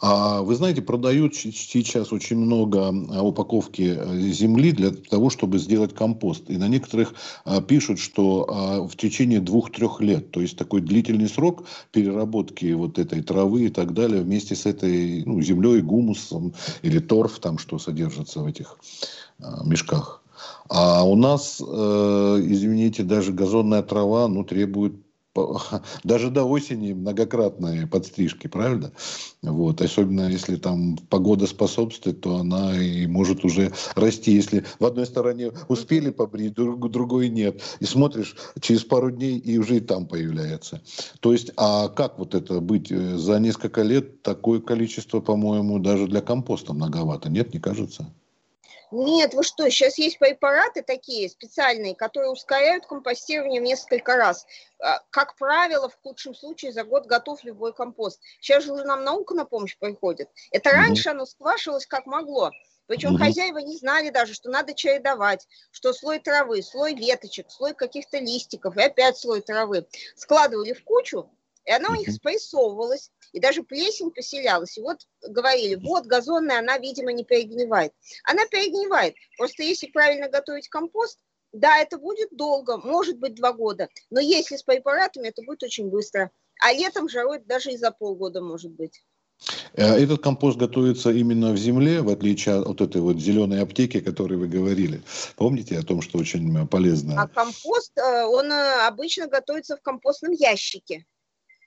А 0.00 0.42
вы 0.42 0.54
знаете, 0.54 0.82
продают 0.82 1.34
сейчас 1.34 2.12
очень 2.12 2.36
много 2.36 2.88
а, 2.88 3.22
упаковки 3.22 3.96
э, 3.98 4.18
земли 4.30 4.72
для 4.72 4.90
того, 4.90 5.30
чтобы 5.30 5.58
сделать 5.58 5.94
компост. 5.94 6.48
И 6.48 6.56
на 6.56 6.68
некоторых 6.68 7.14
а, 7.44 7.60
пишут, 7.60 7.98
что 7.98 8.46
а, 8.48 8.86
в 8.86 8.96
течение 8.96 9.40
двух-трех 9.40 10.00
лет, 10.00 10.30
то 10.30 10.40
есть 10.40 10.56
такой 10.56 10.80
длительный 10.80 11.28
срок 11.28 11.64
переработки 11.92 12.72
вот 12.72 12.98
этой 12.98 13.22
травы 13.22 13.66
и 13.66 13.68
так 13.68 13.94
далее 13.94 14.22
вместе 14.22 14.54
с 14.54 14.66
этой 14.66 15.24
ну, 15.24 15.40
землей, 15.40 15.80
гумусом 15.80 16.54
или 16.82 16.98
торф, 16.98 17.38
там 17.38 17.58
что 17.58 17.78
содержится 17.78 18.40
в 18.40 18.46
этих 18.46 18.78
мешках. 19.64 20.22
А 20.68 21.04
у 21.04 21.16
нас, 21.16 21.62
э, 21.66 22.40
извините, 22.44 23.02
даже 23.02 23.32
газонная 23.32 23.82
трава 23.82 24.28
ну, 24.28 24.44
требует 24.44 25.05
даже 26.04 26.30
до 26.30 26.44
осени 26.44 26.92
многократные 26.92 27.86
подстрижки, 27.86 28.46
правильно? 28.46 28.92
Вот. 29.42 29.80
Особенно 29.80 30.28
если 30.28 30.56
там 30.56 30.96
погода 31.08 31.46
способствует, 31.46 32.20
то 32.20 32.36
она 32.36 32.76
и 32.76 33.06
может 33.06 33.44
уже 33.44 33.72
расти. 33.94 34.32
Если 34.32 34.64
в 34.78 34.84
одной 34.84 35.06
стороне 35.06 35.52
успели 35.68 36.10
побрить, 36.10 36.54
друг, 36.54 36.90
другой 36.90 37.28
нет. 37.28 37.62
И 37.80 37.84
смотришь, 37.84 38.36
через 38.60 38.84
пару 38.84 39.10
дней 39.10 39.38
и 39.38 39.58
уже 39.58 39.76
и 39.76 39.80
там 39.80 40.06
появляется. 40.06 40.82
То 41.20 41.32
есть, 41.32 41.52
а 41.56 41.88
как 41.88 42.18
вот 42.18 42.34
это 42.34 42.60
быть? 42.60 42.90
Э, 42.90 43.16
за 43.16 43.38
несколько 43.38 43.82
лет 43.82 44.22
такое 44.22 44.60
количество, 44.60 45.20
по-моему, 45.20 45.78
даже 45.78 46.06
для 46.06 46.20
компоста 46.20 46.72
многовато. 46.72 47.28
Нет, 47.30 47.54
не 47.54 47.60
кажется? 47.60 48.12
Нет, 48.92 49.34
вы 49.34 49.42
что, 49.42 49.68
сейчас 49.68 49.98
есть 49.98 50.18
препараты 50.18 50.82
такие 50.82 51.28
специальные, 51.28 51.96
которые 51.96 52.30
ускоряют 52.30 52.86
компостирование 52.86 53.60
в 53.60 53.64
несколько 53.64 54.16
раз. 54.16 54.46
А, 54.78 55.00
как 55.10 55.36
правило, 55.36 55.88
в 55.88 55.96
худшем 56.02 56.34
случае 56.34 56.72
за 56.72 56.84
год 56.84 57.06
готов 57.06 57.42
любой 57.42 57.72
компост. 57.72 58.20
Сейчас 58.40 58.64
же 58.64 58.72
уже 58.72 58.84
нам 58.84 59.02
наука 59.02 59.34
на 59.34 59.44
помощь 59.44 59.76
приходит. 59.76 60.30
Это 60.52 60.70
раньше 60.70 61.10
оно 61.10 61.26
сквашивалось 61.26 61.86
как 61.86 62.06
могло. 62.06 62.52
Причем 62.86 63.14
угу. 63.14 63.24
хозяева 63.24 63.58
не 63.58 63.76
знали 63.76 64.10
даже, 64.10 64.34
что 64.34 64.50
надо 64.50 64.72
чередовать, 64.72 65.46
что 65.72 65.92
слой 65.92 66.20
травы, 66.20 66.62
слой 66.62 66.94
веточек, 66.94 67.50
слой 67.50 67.74
каких-то 67.74 68.18
листиков 68.18 68.76
и 68.76 68.82
опять 68.82 69.18
слой 69.18 69.40
травы 69.40 69.86
складывали 70.14 70.72
в 70.72 70.84
кучу, 70.84 71.28
и 71.64 71.72
она 71.72 71.90
у 71.90 71.94
них 71.96 72.12
спрессовывалась, 72.12 73.10
и 73.32 73.40
даже 73.40 73.62
плесень 73.62 74.10
поселялась. 74.10 74.76
И 74.78 74.82
вот 74.82 74.98
говорили, 75.22 75.74
вот 75.74 76.06
газонная, 76.06 76.58
она, 76.58 76.78
видимо, 76.78 77.12
не 77.12 77.24
перегнивает. 77.24 77.92
Она 78.24 78.46
перегнивает. 78.46 79.14
Просто 79.36 79.62
если 79.62 79.86
правильно 79.88 80.28
готовить 80.28 80.68
компост, 80.68 81.18
да, 81.52 81.78
это 81.78 81.98
будет 81.98 82.28
долго, 82.32 82.76
может 82.76 83.18
быть 83.18 83.34
два 83.34 83.52
года, 83.52 83.88
но 84.10 84.20
если 84.20 84.56
с 84.56 84.62
препаратами, 84.62 85.28
это 85.28 85.42
будет 85.42 85.62
очень 85.62 85.88
быстро. 85.88 86.30
А 86.60 86.72
летом 86.72 87.08
жарой 87.08 87.40
даже 87.40 87.72
и 87.72 87.76
за 87.76 87.90
полгода 87.90 88.40
может 88.40 88.72
быть. 88.72 89.02
Э, 89.74 89.94
этот 89.96 90.22
компост 90.22 90.58
готовится 90.58 91.10
именно 91.10 91.52
в 91.52 91.56
земле, 91.56 92.02
в 92.02 92.08
отличие 92.08 92.60
от 92.60 92.80
этой 92.80 93.00
вот 93.00 93.18
зеленой 93.18 93.62
аптеки, 93.62 93.98
о 93.98 94.02
которой 94.02 94.38
вы 94.38 94.48
говорили. 94.48 95.02
Помните 95.36 95.78
о 95.78 95.82
том, 95.82 96.02
что 96.02 96.18
очень 96.18 96.66
полезно? 96.66 97.20
А 97.20 97.28
компост, 97.28 97.92
э, 97.98 98.24
он 98.24 98.50
э, 98.50 98.86
обычно 98.86 99.26
готовится 99.26 99.76
в 99.76 99.82
компостном 99.82 100.32
ящике. 100.32 101.04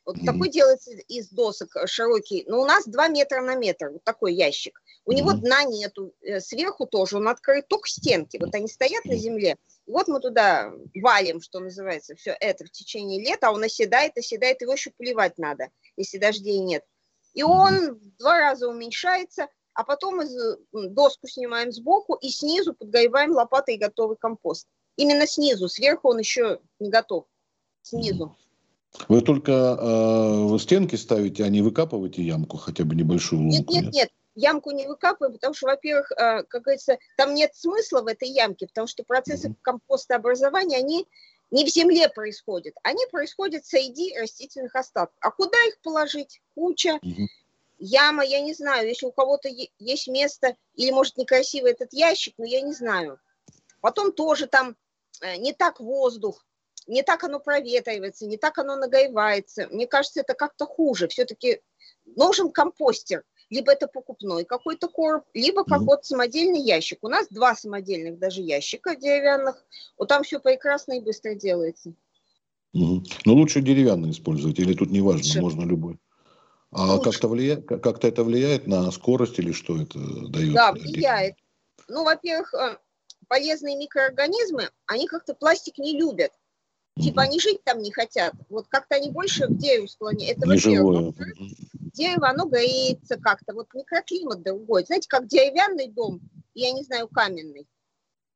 Вот 0.09 0.17
mm-hmm. 0.17 0.25
такой 0.25 0.49
делается 0.49 0.89
из 0.89 1.29
досок 1.29 1.69
широкий. 1.85 2.43
Но 2.47 2.61
у 2.61 2.65
нас 2.65 2.87
2 2.87 3.09
метра 3.09 3.43
на 3.43 3.53
метр, 3.53 3.91
вот 3.91 4.03
такой 4.03 4.33
ящик. 4.33 4.81
У 5.05 5.11
mm-hmm. 5.11 5.15
него 5.15 5.33
дна 5.33 5.63
нету, 5.65 6.15
сверху 6.39 6.87
тоже 6.87 7.17
он 7.17 7.27
открыт, 7.27 7.67
только 7.67 7.87
стенки. 7.87 8.37
Вот 8.37 8.55
они 8.55 8.67
стоят 8.67 9.05
mm-hmm. 9.05 9.11
на 9.11 9.17
земле. 9.17 9.57
И 9.85 9.91
вот 9.91 10.07
мы 10.07 10.19
туда 10.19 10.71
валим, 10.99 11.41
что 11.41 11.59
называется, 11.59 12.15
все 12.15 12.35
это 12.39 12.65
в 12.65 12.71
течение 12.71 13.23
лета, 13.23 13.49
а 13.49 13.51
он 13.51 13.61
оседает, 13.61 14.17
оседает, 14.17 14.63
его 14.63 14.73
еще 14.73 14.89
поливать 14.97 15.37
надо, 15.37 15.69
если 15.95 16.17
дождей 16.17 16.57
нет. 16.57 16.83
И 17.35 17.43
он 17.43 17.93
в 17.93 18.17
два 18.17 18.39
раза 18.39 18.67
уменьшается, 18.67 19.47
а 19.75 19.83
потом 19.83 20.23
из, 20.23 20.57
доску 20.71 21.27
снимаем 21.27 21.71
сбоку 21.71 22.15
и 22.15 22.29
снизу 22.29 22.73
подгребаем 22.73 23.33
лопатой 23.33 23.77
готовый 23.77 24.17
компост. 24.17 24.67
Именно 24.95 25.27
снизу, 25.27 25.69
сверху 25.69 26.09
он 26.09 26.17
еще 26.17 26.61
не 26.79 26.89
готов. 26.89 27.25
Снизу. 27.83 28.35
Вы 29.07 29.21
только 29.21 29.77
э, 29.79 30.57
стенки 30.59 30.95
ставите, 30.95 31.43
а 31.43 31.49
не 31.49 31.61
выкапываете 31.61 32.23
ямку, 32.23 32.57
хотя 32.57 32.83
бы 32.83 32.95
небольшую 32.95 33.43
лунку? 33.43 33.57
Нет, 33.57 33.69
нет, 33.69 33.83
нет, 33.83 33.93
нет. 33.93 34.09
Ямку 34.35 34.71
не 34.71 34.87
выкапываем, 34.87 35.33
потому 35.33 35.53
что, 35.53 35.67
во-первых, 35.67 36.11
э, 36.11 36.43
как 36.43 36.63
говорится, 36.63 36.97
там 37.17 37.33
нет 37.33 37.55
смысла 37.55 38.01
в 38.01 38.07
этой 38.07 38.29
ямке, 38.29 38.67
потому 38.67 38.87
что 38.87 39.03
процессы 39.03 39.49
mm-hmm. 39.49 39.57
компостообразования, 39.61 40.77
они 40.77 41.07
не 41.51 41.65
в 41.65 41.69
земле 41.69 42.09
происходят, 42.09 42.75
они 42.83 43.05
происходят 43.11 43.65
среди 43.65 44.17
растительных 44.17 44.75
остатков. 44.75 45.17
А 45.19 45.31
куда 45.31 45.57
их 45.67 45.79
положить? 45.81 46.41
Куча, 46.55 46.99
угу. 47.01 47.27
яма, 47.79 48.23
я 48.23 48.41
не 48.41 48.53
знаю, 48.53 48.87
если 48.87 49.07
у 49.07 49.11
кого-то 49.11 49.49
есть 49.79 50.07
место, 50.07 50.55
или 50.75 50.91
может 50.91 51.17
некрасивый 51.17 51.71
этот 51.71 51.91
ящик, 51.93 52.35
но 52.37 52.45
я 52.45 52.61
не 52.61 52.73
знаю. 52.73 53.19
Потом 53.81 54.11
тоже 54.11 54.47
там 54.47 54.75
э, 55.21 55.37
не 55.37 55.53
так 55.53 55.79
воздух, 55.79 56.45
не 56.89 57.03
так 57.03 57.23
оно 57.23 57.39
проветривается, 57.39 58.25
не 58.25 58.37
так 58.37 58.57
оно 58.57 58.75
нагревается. 58.75 59.67
Мне 59.71 59.87
кажется, 59.87 60.21
это 60.21 60.33
как-то 60.33 60.65
хуже. 60.65 61.07
Все-таки 61.07 61.61
нужен 62.05 62.51
компостер 62.51 63.23
либо 63.49 63.71
это 63.71 63.87
покупной 63.87 64.45
какой-то 64.45 64.87
короб, 64.87 65.25
либо 65.33 65.63
как 65.63 65.81
вот 65.81 66.05
самодельный 66.05 66.61
ящик. 66.61 66.99
У 67.01 67.07
нас 67.07 67.27
два 67.29 67.55
самодельных 67.55 68.19
даже 68.19 68.41
ящика 68.41 68.95
деревянных. 68.95 69.63
Вот 69.97 70.07
там 70.07 70.23
все 70.23 70.39
прекрасно 70.39 70.93
и 70.93 71.01
быстро 71.01 71.33
делается. 71.33 71.93
Но 72.73 73.03
лучше 73.25 73.61
деревянный 73.61 74.11
использовать, 74.11 74.59
или 74.59 74.73
тут 74.73 74.91
не 74.91 75.01
важно, 75.01 75.23
лучше. 75.23 75.41
можно 75.41 75.63
любой. 75.63 75.99
А 76.71 76.99
как-то, 76.99 77.27
влияет, 77.27 77.67
как-то 77.67 78.07
это 78.07 78.23
влияет 78.23 78.67
на 78.67 78.91
скорость 78.91 79.39
или 79.39 79.51
что 79.51 79.81
это 79.81 79.97
дает? 80.27 80.53
Да, 80.53 80.71
влияет. 80.71 81.33
Ну, 81.87 82.03
во-первых, 82.03 82.53
э, 82.53 82.77
полезные 83.27 83.75
микроорганизмы, 83.75 84.69
они 84.85 85.07
как-то 85.07 85.33
пластик 85.33 85.79
не 85.79 85.97
любят. 85.97 86.31
Типа 87.01 87.21
они 87.23 87.39
жить 87.39 87.63
там 87.63 87.81
не 87.81 87.91
хотят. 87.91 88.33
Вот 88.49 88.67
как-то 88.67 88.95
они 88.95 89.09
больше 89.09 89.47
к 89.47 89.57
дереву 89.57 89.87
склоняют. 89.87 90.37
Это 90.39 90.47
во-первых. 90.47 91.15
Дерево, 91.93 92.29
оно 92.29 92.45
греется 92.45 93.17
как-то. 93.17 93.53
Вот 93.53 93.73
микроклимат 93.73 94.43
другой. 94.43 94.85
Знаете, 94.85 95.07
как 95.09 95.27
деревянный 95.27 95.87
дом, 95.87 96.21
я 96.53 96.71
не 96.71 96.83
знаю, 96.83 97.07
каменный. 97.07 97.67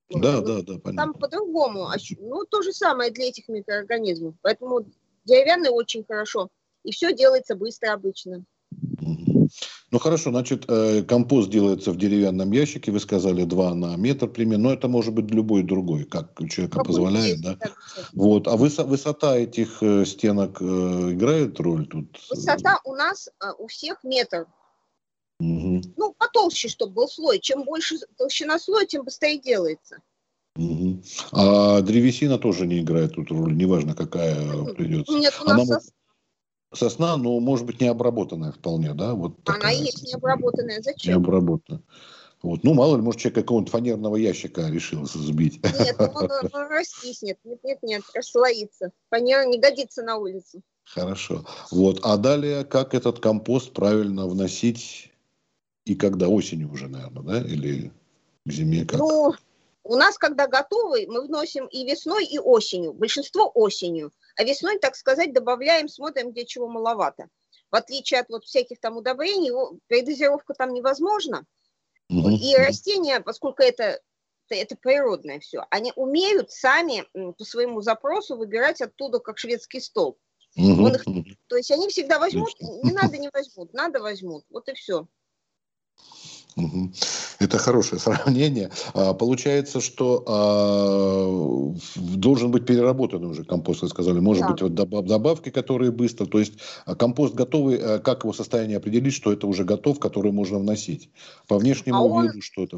Да, 0.09 0.37
вот, 0.37 0.45
да, 0.45 0.61
да, 0.61 0.79
понятно. 0.79 0.95
Там 0.95 1.13
по-другому. 1.13 1.89
Ну, 2.19 2.45
то 2.45 2.61
же 2.61 2.73
самое 2.73 3.11
для 3.11 3.25
этих 3.25 3.47
микроорганизмов. 3.47 4.35
Поэтому 4.41 4.85
деревянный 5.25 5.69
очень 5.69 6.03
хорошо. 6.05 6.49
И 6.83 6.91
все 6.91 7.13
делается 7.13 7.55
быстро 7.55 7.93
обычно. 7.93 8.43
Ну 9.91 9.99
хорошо, 9.99 10.31
значит, 10.31 10.65
э, 10.67 11.03
компост 11.03 11.51
делается 11.51 11.91
в 11.91 11.97
деревянном 11.97 12.51
ящике, 12.51 12.91
вы 12.91 12.99
сказали 12.99 13.43
2 13.43 13.75
на 13.75 13.95
метр 13.95 14.27
примерно, 14.27 14.69
но 14.69 14.73
это 14.73 14.87
может 14.87 15.13
быть 15.13 15.29
любой 15.29 15.61
другой, 15.61 16.05
как 16.05 16.41
у 16.41 16.47
человека 16.47 16.79
Какой 16.79 16.87
позволяет, 16.87 17.41
да? 17.41 17.59
Вот, 18.11 18.47
а 18.47 18.57
высота, 18.57 18.89
высота 18.89 19.37
этих 19.37 19.83
э, 19.83 20.03
стенок 20.05 20.59
э, 20.61 20.65
играет 20.65 21.59
роль 21.59 21.85
тут? 21.85 22.19
Высота 22.31 22.79
у 22.85 22.95
нас 22.95 23.29
у 23.59 23.67
всех 23.67 24.03
метр. 24.03 24.47
Угу. 25.39 25.81
Ну, 25.97 26.15
потолще, 26.17 26.69
чтобы 26.69 26.93
был 26.93 27.07
слой. 27.07 27.39
Чем 27.39 27.63
больше 27.63 27.97
толщина 28.17 28.57
слоя, 28.57 28.87
тем 28.87 29.03
быстрее 29.03 29.39
делается. 29.39 29.97
Угу. 30.55 31.03
А 31.33 31.81
древесина 31.81 32.37
тоже 32.37 32.65
не 32.65 32.81
играет 32.81 33.13
тут 33.13 33.29
роль, 33.29 33.55
неважно 33.55 33.93
какая 33.93 34.65
придется. 34.73 35.13
Нет, 35.13 35.33
у 35.41 35.45
нас 35.45 35.69
Она 35.69 35.79
сосна, 36.73 37.17
но 37.17 37.39
может 37.39 37.65
быть 37.65 37.81
не 37.81 37.87
обработанная 37.87 38.51
вполне, 38.51 38.93
да? 38.93 39.13
Вот 39.13 39.43
такая. 39.43 39.61
Она 39.61 39.71
есть 39.71 40.03
не 40.03 40.13
обработанная. 40.13 40.81
Зачем? 40.81 41.13
Не 41.13 41.17
обработанная. 41.17 41.81
Вот. 42.41 42.63
Ну, 42.63 42.73
мало 42.73 42.97
ли, 42.97 43.01
может, 43.01 43.21
человек 43.21 43.35
какого-нибудь 43.35 43.71
фанерного 43.71 44.17
ящика 44.17 44.67
решил 44.67 45.05
сбить. 45.05 45.63
Нет, 45.79 45.95
он, 45.97 46.09
он, 46.15 46.49
он 46.51 46.67
раскиснет. 46.69 47.37
Нет, 47.45 47.63
нет, 47.63 47.79
нет, 47.81 48.03
расслоится. 48.13 48.91
Фанера 49.09 49.45
не 49.45 49.59
годится 49.59 50.03
на 50.03 50.17
улицу. 50.17 50.61
Хорошо. 50.83 51.45
Вот. 51.71 52.01
А 52.03 52.17
далее, 52.17 52.65
как 52.65 52.93
этот 52.93 53.19
компост 53.19 53.71
правильно 53.71 54.27
вносить 54.27 55.11
и 55.85 55.95
когда? 55.95 56.27
Осенью 56.27 56.71
уже, 56.71 56.89
наверное, 56.89 57.23
да? 57.23 57.47
Или 57.47 57.93
к 58.45 58.51
зиме 58.51 58.85
как? 58.85 58.99
Ну, 58.99 59.33
у 59.85 59.95
нас, 59.95 60.17
когда 60.17 60.47
готовый, 60.47 61.07
мы 61.07 61.25
вносим 61.25 61.67
и 61.67 61.85
весной, 61.85 62.25
и 62.25 62.39
осенью. 62.39 62.93
Большинство 62.93 63.49
осенью. 63.53 64.11
А 64.35 64.43
весной, 64.43 64.79
так 64.79 64.95
сказать, 64.95 65.33
добавляем, 65.33 65.87
смотрим, 65.87 66.31
где 66.31 66.45
чего 66.45 66.67
маловато. 66.67 67.27
В 67.71 67.75
отличие 67.75 68.19
от 68.19 68.29
вот 68.29 68.45
всяких 68.45 68.79
там 68.79 68.97
удобрений, 68.97 69.51
передозировка 69.87 70.53
там 70.53 70.73
невозможна. 70.73 71.45
И 72.09 72.55
растения, 72.55 73.19
поскольку 73.21 73.63
это, 73.63 73.99
это, 74.47 74.55
это 74.61 74.75
природное 74.75 75.39
все, 75.39 75.65
они 75.69 75.91
умеют 75.95 76.51
сами 76.51 77.05
по 77.13 77.43
своему 77.43 77.81
запросу 77.81 78.37
выбирать 78.37 78.81
оттуда, 78.81 79.19
как 79.19 79.37
шведский 79.37 79.79
стол. 79.79 80.19
Угу. 80.55 80.87
их, 80.89 81.03
то 81.47 81.55
есть 81.55 81.71
они 81.71 81.87
всегда 81.89 82.19
возьмут, 82.19 82.53
не 82.59 82.91
надо, 82.91 83.17
не 83.17 83.29
возьмут, 83.33 83.73
надо 83.73 84.01
возьмут. 84.01 84.45
Вот 84.49 84.69
и 84.69 84.73
все. 84.73 85.07
Это 87.39 87.57
хорошее 87.57 87.99
сравнение. 87.99 88.71
А, 88.93 89.13
получается, 89.13 89.81
что 89.81 90.23
а, 90.27 91.75
должен 91.95 92.51
быть 92.51 92.65
переработанный 92.65 93.27
уже 93.27 93.43
компост, 93.43 93.81
вы 93.81 93.89
сказали. 93.89 94.19
Может 94.19 94.43
да. 94.43 94.51
быть, 94.51 94.61
вот 94.61 94.73
добавки, 94.75 95.49
которые 95.49 95.91
быстро. 95.91 96.25
То 96.25 96.39
есть 96.39 96.53
а, 96.85 96.95
компост 96.95 97.33
готовый, 97.33 98.01
как 98.01 98.23
его 98.23 98.33
состояние 98.33 98.77
определить, 98.77 99.13
что 99.13 99.31
это 99.33 99.47
уже 99.47 99.63
готов, 99.63 99.99
который 99.99 100.31
можно 100.31 100.59
вносить? 100.59 101.09
По 101.47 101.57
внешнему 101.57 101.97
а 101.97 102.01
он, 102.01 102.27
виду 102.27 102.41
что-то. 102.41 102.77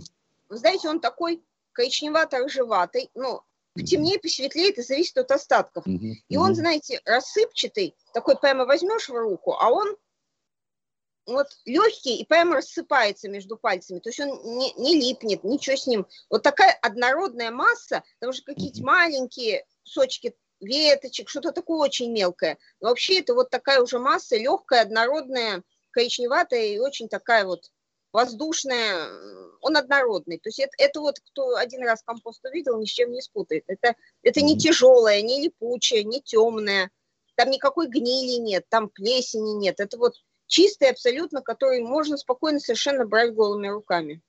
Вы 0.50 0.58
знаете, 0.58 0.90
он 0.90 1.00
такой 1.00 1.42
коричневато-рыжеватый, 1.74 3.10
ну, 3.16 3.42
темнее, 3.84 4.20
посветлее, 4.20 4.70
это 4.70 4.82
зависит 4.82 5.18
от 5.18 5.32
остатков. 5.32 5.86
Угу. 5.86 6.06
И 6.30 6.38
он, 6.38 6.56
знаете, 6.56 7.02
рассыпчатый, 7.06 7.96
такой 8.14 8.38
прямо 8.38 8.66
возьмешь 8.66 9.10
в 9.10 9.14
руку, 9.14 9.54
а 9.60 9.70
он 9.70 9.96
вот 11.26 11.48
легкий 11.66 12.18
и 12.18 12.26
прямо 12.26 12.56
рассыпается 12.56 13.30
между 13.30 13.58
пальцами, 13.58 14.00
то 14.00 14.10
есть 14.10 14.20
он 14.20 14.58
не, 14.58 14.74
не 14.74 15.00
липнет, 15.00 15.44
ничего 15.44 15.76
с 15.76 15.88
ним. 15.88 16.06
Вот 16.30 16.44
такая 16.44 16.78
однородная 16.82 17.52
масса, 17.52 18.04
потому 18.20 18.34
что 18.34 18.44
какие-то 18.46 18.84
маленькие 18.84 19.66
кусочки 19.84 20.36
веточек, 20.62 21.30
что-то 21.30 21.52
такое 21.52 21.80
очень 21.80 22.12
мелкое. 22.12 22.58
Но 22.80 22.90
вообще 22.90 23.20
это 23.20 23.34
вот 23.34 23.50
такая 23.50 23.82
уже 23.82 24.00
масса, 24.00 24.38
легкая, 24.38 24.82
однородная, 24.82 25.64
коричневатая 25.92 26.66
и 26.66 26.80
очень 26.80 27.10
такая 27.10 27.46
вот 27.46 27.72
воздушная, 28.12 29.10
он 29.62 29.76
однородный. 29.76 30.38
То 30.40 30.48
есть 30.48 30.60
это, 30.60 30.72
это 30.78 31.02
вот 31.02 31.20
кто 31.20 31.56
один 31.56 31.84
раз 31.84 32.02
компост 32.04 32.44
увидел, 32.46 32.80
ни 32.80 32.86
с 32.86 32.90
чем 32.90 33.12
не 33.12 33.22
спутает. 33.22 33.66
Это, 33.68 33.96
это 34.24 34.42
не 34.42 34.58
тяжелое, 34.58 35.22
не 35.22 35.44
липучее, 35.44 36.04
не 36.04 36.22
темное. 36.22 36.92
Там 37.36 37.50
никакой 37.50 37.88
гнили 37.88 38.40
нет, 38.40 38.66
там 38.70 38.88
плесени 38.88 39.56
нет. 39.56 39.82
Это 39.82 39.98
вот 39.98 40.14
чистый 40.48 40.90
абсолютно, 40.90 41.42
который 41.42 41.82
можно 41.82 42.18
спокойно 42.18 42.60
совершенно 42.60 43.06
брать 43.06 43.34
голыми 43.34 43.68
руками. 43.68 44.22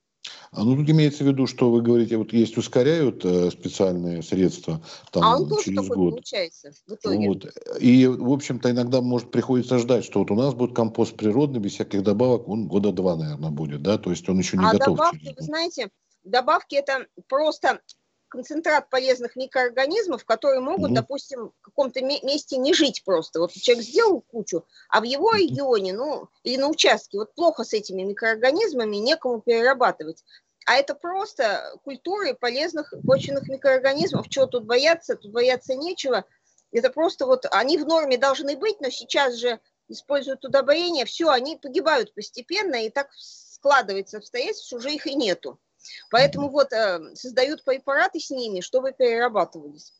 А 0.50 0.64
ну 0.64 0.76
тут 0.76 0.88
имеется 0.90 1.24
в 1.24 1.26
виду, 1.26 1.46
что 1.46 1.70
вы 1.70 1.82
говорите, 1.82 2.16
вот 2.16 2.32
есть 2.32 2.56
ускоряют 2.56 3.24
э, 3.24 3.50
специальные 3.50 4.22
средства 4.22 4.82
там, 5.12 5.22
а 5.22 5.36
он 5.36 5.48
тоже 5.48 5.64
через 5.64 5.82
такой 5.82 5.96
год. 5.96 6.10
получается 6.14 6.72
в 6.86 6.94
итоге. 6.94 7.28
Вот. 7.28 7.46
И, 7.80 8.06
в 8.06 8.32
общем-то, 8.32 8.70
иногда 8.70 9.00
может 9.00 9.30
приходится 9.30 9.78
ждать, 9.78 10.04
что 10.04 10.20
вот 10.20 10.30
у 10.30 10.34
нас 10.34 10.54
будет 10.54 10.74
компост 10.74 11.16
природный, 11.16 11.60
без 11.60 11.74
всяких 11.74 12.02
добавок, 12.02 12.48
он 12.48 12.66
года 12.66 12.92
два, 12.92 13.16
наверное, 13.16 13.50
будет, 13.50 13.82
да, 13.82 13.98
то 13.98 14.10
есть 14.10 14.28
он 14.28 14.38
еще 14.38 14.56
не 14.56 14.64
а 14.64 14.72
готов. 14.72 14.98
А 15.00 15.12
добавки, 15.12 15.34
вы 15.36 15.42
знаете, 15.44 15.90
добавки 16.24 16.74
это 16.74 17.06
просто 17.28 17.80
концентрат 18.28 18.90
полезных 18.90 19.36
микроорганизмов, 19.36 20.24
которые 20.24 20.60
могут, 20.60 20.90
mm-hmm. 20.90 20.94
допустим, 20.94 21.52
в 21.60 21.62
каком-то 21.62 22.02
месте 22.02 22.56
не 22.56 22.74
жить 22.74 23.02
просто. 23.04 23.40
Вот 23.40 23.52
человек 23.52 23.84
сделал 23.84 24.20
кучу, 24.20 24.64
а 24.88 25.00
в 25.00 25.04
его 25.04 25.32
регионе, 25.32 25.92
ну, 25.92 26.28
или 26.42 26.56
на 26.56 26.68
участке, 26.68 27.18
вот 27.18 27.34
плохо 27.34 27.64
с 27.64 27.72
этими 27.72 28.02
микроорганизмами, 28.02 28.96
некому 28.96 29.40
перерабатывать. 29.40 30.24
А 30.66 30.74
это 30.74 30.94
просто 30.94 31.78
культуры 31.84 32.34
полезных 32.34 32.92
почвенных 33.06 33.48
микроорганизмов. 33.48 34.28
Чего 34.28 34.46
тут 34.46 34.64
бояться? 34.64 35.14
Тут 35.14 35.30
бояться 35.30 35.74
нечего. 35.74 36.24
Это 36.72 36.90
просто 36.90 37.26
вот 37.26 37.46
они 37.52 37.78
в 37.78 37.86
норме 37.86 38.18
должны 38.18 38.56
быть, 38.56 38.80
но 38.80 38.90
сейчас 38.90 39.34
же 39.34 39.60
используют 39.88 40.44
удобрения, 40.44 41.04
все, 41.04 41.30
они 41.30 41.56
погибают 41.56 42.12
постепенно, 42.14 42.84
и 42.84 42.90
так 42.90 43.08
складывается 43.16 44.18
обстоятельство, 44.18 44.66
что 44.66 44.76
уже 44.76 44.94
их 44.94 45.06
и 45.06 45.14
нету. 45.14 45.60
Поэтому 46.10 46.50
вот 46.50 46.72
э, 46.72 47.14
создают 47.14 47.64
препараты 47.64 48.20
с 48.20 48.30
ними, 48.30 48.60
чтобы 48.60 48.92
перерабатывались. 48.92 49.92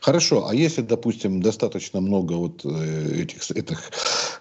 Хорошо, 0.00 0.48
а 0.48 0.54
если, 0.54 0.82
допустим, 0.82 1.42
достаточно 1.42 2.00
много 2.00 2.34
вот 2.34 2.64
э, 2.64 3.22
этих, 3.22 3.50
этих 3.50 3.90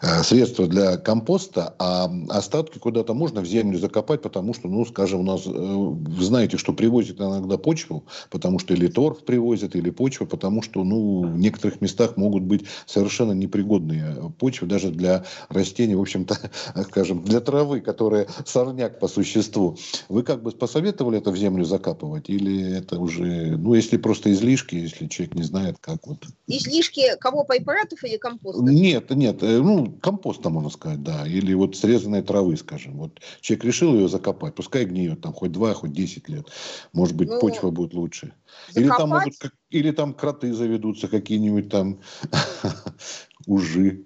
э, 0.03 0.23
средств 0.23 0.59
для 0.59 0.97
компоста, 0.97 1.73
а 1.79 2.11
остатки 2.29 2.77
куда-то 2.77 3.13
можно 3.13 3.41
в 3.41 3.45
землю 3.45 3.79
закопать, 3.79 4.21
потому 4.21 4.53
что, 4.53 4.67
ну, 4.67 4.85
скажем, 4.85 5.21
у 5.21 5.23
нас, 5.23 5.43
э, 5.45 6.21
знаете, 6.21 6.57
что 6.57 6.73
привозят 6.73 7.19
иногда 7.19 7.57
почву, 7.57 8.03
потому 8.29 8.59
что 8.59 8.73
или 8.73 8.87
торф 8.87 9.23
привозят, 9.23 9.75
или 9.75 9.89
почва, 9.89 10.25
потому 10.25 10.61
что, 10.61 10.83
ну, 10.83 11.21
в 11.23 11.37
некоторых 11.37 11.81
местах 11.81 12.17
могут 12.17 12.43
быть 12.43 12.65
совершенно 12.85 13.31
непригодные 13.31 14.31
почвы 14.37 14.67
даже 14.67 14.91
для 14.91 15.25
растений, 15.49 15.95
в 15.95 16.01
общем-то, 16.01 16.37
скажем, 16.89 17.23
для 17.23 17.39
травы, 17.39 17.81
которая 17.81 18.27
сорняк 18.45 18.99
по 18.99 19.07
существу. 19.07 19.77
Вы 20.09 20.23
как 20.23 20.43
бы 20.43 20.51
посоветовали 20.51 21.19
это 21.19 21.31
в 21.31 21.37
землю 21.37 21.65
закапывать, 21.65 22.29
или 22.29 22.77
это 22.77 22.99
уже, 22.99 23.57
ну, 23.57 23.73
если 23.73 23.97
просто 23.97 24.31
излишки, 24.31 24.75
если 24.75 25.07
человек 25.07 25.35
не 25.35 25.43
знает, 25.43 25.77
как 25.79 26.05
вот. 26.07 26.25
Излишки 26.47 27.15
кого, 27.19 27.43
препаратов 27.45 28.03
или 28.03 28.17
компоста? 28.17 28.61
Нет, 28.61 29.09
нет, 29.11 29.41
э, 29.41 29.59
ну, 29.59 29.92
компоста, 30.01 30.49
можно 30.49 30.69
сказать, 30.69 31.03
да, 31.03 31.27
или 31.27 31.53
вот 31.53 31.75
срезанной 31.75 32.21
травы, 32.21 32.57
скажем. 32.57 32.97
Вот 32.97 33.19
человек 33.41 33.65
решил 33.65 33.93
ее 33.93 34.07
закопать, 34.07 34.55
пускай 34.55 34.85
гниет 34.85 35.21
там 35.21 35.33
хоть 35.33 35.51
два, 35.51 35.73
хоть 35.73 35.93
десять 35.93 36.29
лет. 36.29 36.47
Может 36.91 37.15
быть, 37.15 37.29
ну, 37.29 37.39
почва 37.39 37.69
будет 37.69 37.93
лучше. 37.93 38.33
Закопать? 38.69 38.77
Или 38.77 38.89
там, 38.89 39.09
могут, 39.09 39.33
или 39.69 39.91
там 39.91 40.13
кроты 40.13 40.53
заведутся, 40.53 41.07
какие-нибудь 41.07 41.69
там 41.69 42.01
ужи. 43.47 44.05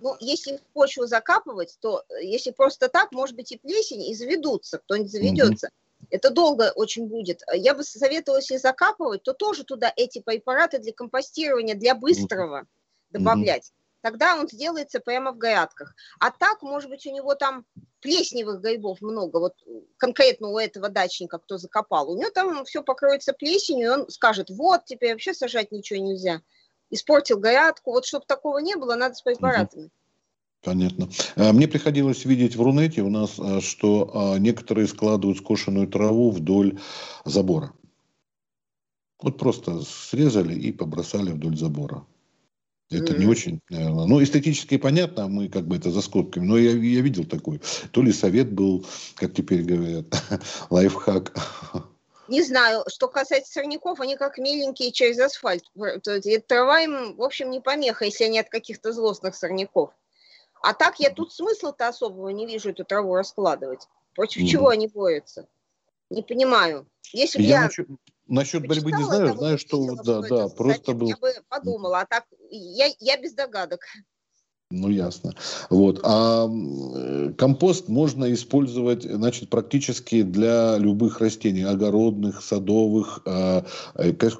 Ну, 0.00 0.16
если 0.20 0.60
почву 0.72 1.06
закапывать, 1.06 1.76
то 1.80 2.02
э, 2.08 2.24
если 2.24 2.50
просто 2.50 2.88
так, 2.88 3.12
может 3.12 3.36
быть 3.36 3.52
и 3.52 3.58
плесень, 3.58 4.02
и 4.02 4.14
заведутся, 4.14 4.78
кто-нибудь 4.78 5.10
заведется. 5.10 5.68
Угу. 5.68 6.06
Это 6.10 6.30
долго 6.30 6.72
очень 6.74 7.06
будет. 7.06 7.42
Я 7.54 7.74
бы 7.74 7.82
советовала, 7.82 8.38
если 8.38 8.56
закапывать, 8.56 9.22
то 9.22 9.32
тоже 9.32 9.64
туда 9.64 9.92
эти 9.96 10.20
препараты 10.20 10.78
для 10.78 10.92
компостирования, 10.92 11.74
для 11.74 11.94
быстрого 11.94 12.66
добавлять. 13.10 13.72
Тогда 14.04 14.36
он 14.38 14.46
сделается 14.46 15.00
прямо 15.00 15.32
в 15.32 15.38
грядках. 15.38 15.94
А 16.20 16.30
так, 16.30 16.60
может 16.60 16.90
быть, 16.90 17.06
у 17.06 17.10
него 17.10 17.34
там 17.34 17.64
плесневых 18.00 18.60
грибов 18.60 19.00
много. 19.00 19.38
Вот 19.38 19.54
конкретно 19.96 20.48
у 20.48 20.58
этого 20.58 20.90
дачника, 20.90 21.38
кто 21.38 21.56
закопал, 21.56 22.10
у 22.10 22.18
него 22.18 22.28
там 22.28 22.66
все 22.66 22.82
покроется 22.82 23.32
плесенью, 23.32 23.86
и 23.86 23.90
он 23.90 24.10
скажет, 24.10 24.50
вот, 24.50 24.84
теперь 24.84 25.12
вообще 25.12 25.32
сажать 25.32 25.72
ничего 25.72 26.00
нельзя. 26.00 26.42
Испортил 26.90 27.38
грядку. 27.38 27.92
Вот 27.92 28.04
чтобы 28.04 28.26
такого 28.28 28.58
не 28.58 28.76
было, 28.76 28.94
надо 28.94 29.14
с 29.14 29.22
препаратами. 29.22 29.88
Понятно. 30.62 31.08
А, 31.36 31.54
мне 31.54 31.66
приходилось 31.66 32.26
видеть 32.26 32.56
в 32.56 32.62
Рунете 32.62 33.00
у 33.00 33.08
нас, 33.08 33.36
а, 33.38 33.62
что 33.62 34.10
а, 34.12 34.38
некоторые 34.38 34.86
складывают 34.86 35.38
скошенную 35.38 35.88
траву 35.88 36.30
вдоль 36.30 36.78
забора. 37.24 37.72
Вот 39.22 39.38
просто 39.38 39.80
срезали 39.80 40.54
и 40.54 40.72
побросали 40.72 41.32
вдоль 41.32 41.56
забора. 41.56 42.04
Это 42.98 43.16
не 43.16 43.26
очень, 43.26 43.60
наверное. 43.68 44.06
Ну, 44.06 44.22
эстетически 44.22 44.76
понятно, 44.78 45.28
мы 45.28 45.48
как 45.48 45.66
бы 45.66 45.76
это 45.76 45.90
за 45.90 46.00
скобками, 46.00 46.44
но 46.44 46.58
я, 46.58 46.70
я 46.70 47.00
видел 47.00 47.24
такой. 47.24 47.60
То 47.90 48.02
ли 48.02 48.12
совет 48.12 48.52
был, 48.52 48.86
как 49.16 49.34
теперь 49.34 49.62
говорят, 49.62 50.06
лайфхак. 50.70 51.32
Не 52.28 52.42
знаю, 52.42 52.84
что 52.88 53.08
касается 53.08 53.52
сорняков, 53.52 54.00
они 54.00 54.16
как 54.16 54.38
миленькие 54.38 54.92
через 54.92 55.18
асфальт. 55.18 55.64
Трава 56.46 56.80
им, 56.80 57.16
в 57.16 57.22
общем, 57.22 57.50
не 57.50 57.60
помеха, 57.60 58.06
если 58.06 58.26
нет 58.26 58.48
каких-то 58.48 58.92
злостных 58.92 59.34
сорняков. 59.34 59.90
А 60.62 60.72
так 60.72 60.98
я 60.98 61.10
тут 61.10 61.32
смысла-то 61.32 61.88
особого 61.88 62.30
не 62.30 62.46
вижу 62.46 62.70
эту 62.70 62.84
траву 62.84 63.14
раскладывать. 63.14 63.86
Против 64.14 64.48
чего 64.48 64.68
они 64.68 64.88
борются? 64.88 65.46
Не 66.08 66.22
понимаю. 66.22 66.86
Если 67.12 67.42
я, 67.42 67.64
я 67.64 67.70
насчет 68.26 68.66
борьбы 68.66 68.92
не 68.92 69.04
знаю, 69.04 69.36
знаю, 69.36 69.58
что 69.58 69.94
да, 70.02 70.20
да, 70.22 70.48
просто 70.48 70.92
был. 70.92 71.08
Я 71.08 71.16
бы 71.16 71.32
подумала, 71.48 72.00
а 72.00 72.06
так 72.06 72.24
я, 72.50 72.88
я 73.00 73.20
без 73.20 73.34
догадок. 73.34 73.80
Ну, 74.70 74.88
ясно. 74.88 75.34
Вот. 75.70 76.00
А 76.02 76.48
компост 77.36 77.88
можно 77.88 78.32
использовать, 78.32 79.04
значит, 79.04 79.48
практически 79.48 80.22
для 80.22 80.78
любых 80.78 81.20
растений, 81.20 81.62
огородных, 81.62 82.42
садовых, 82.42 83.20
э, 83.24 83.62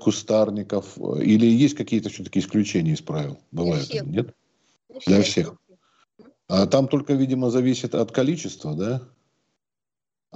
кустарников. 0.01 0.99
Или 1.21 1.47
есть 1.47 1.75
какие-то 1.75 2.09
все-таки 2.09 2.41
исключения 2.41 2.93
из 2.93 3.01
правил? 3.03 3.39
Бывают, 3.53 3.87
для 3.89 4.03
всех. 4.03 4.07
нет? 4.07 4.35
Для 4.89 5.01
всех. 5.01 5.07
Для 5.07 5.23
всех. 5.23 5.55
А 6.49 6.67
там 6.67 6.89
только, 6.89 7.15
видимо, 7.15 7.51
зависит 7.51 7.95
от 7.95 8.11
количества, 8.11 8.75
да? 8.75 9.03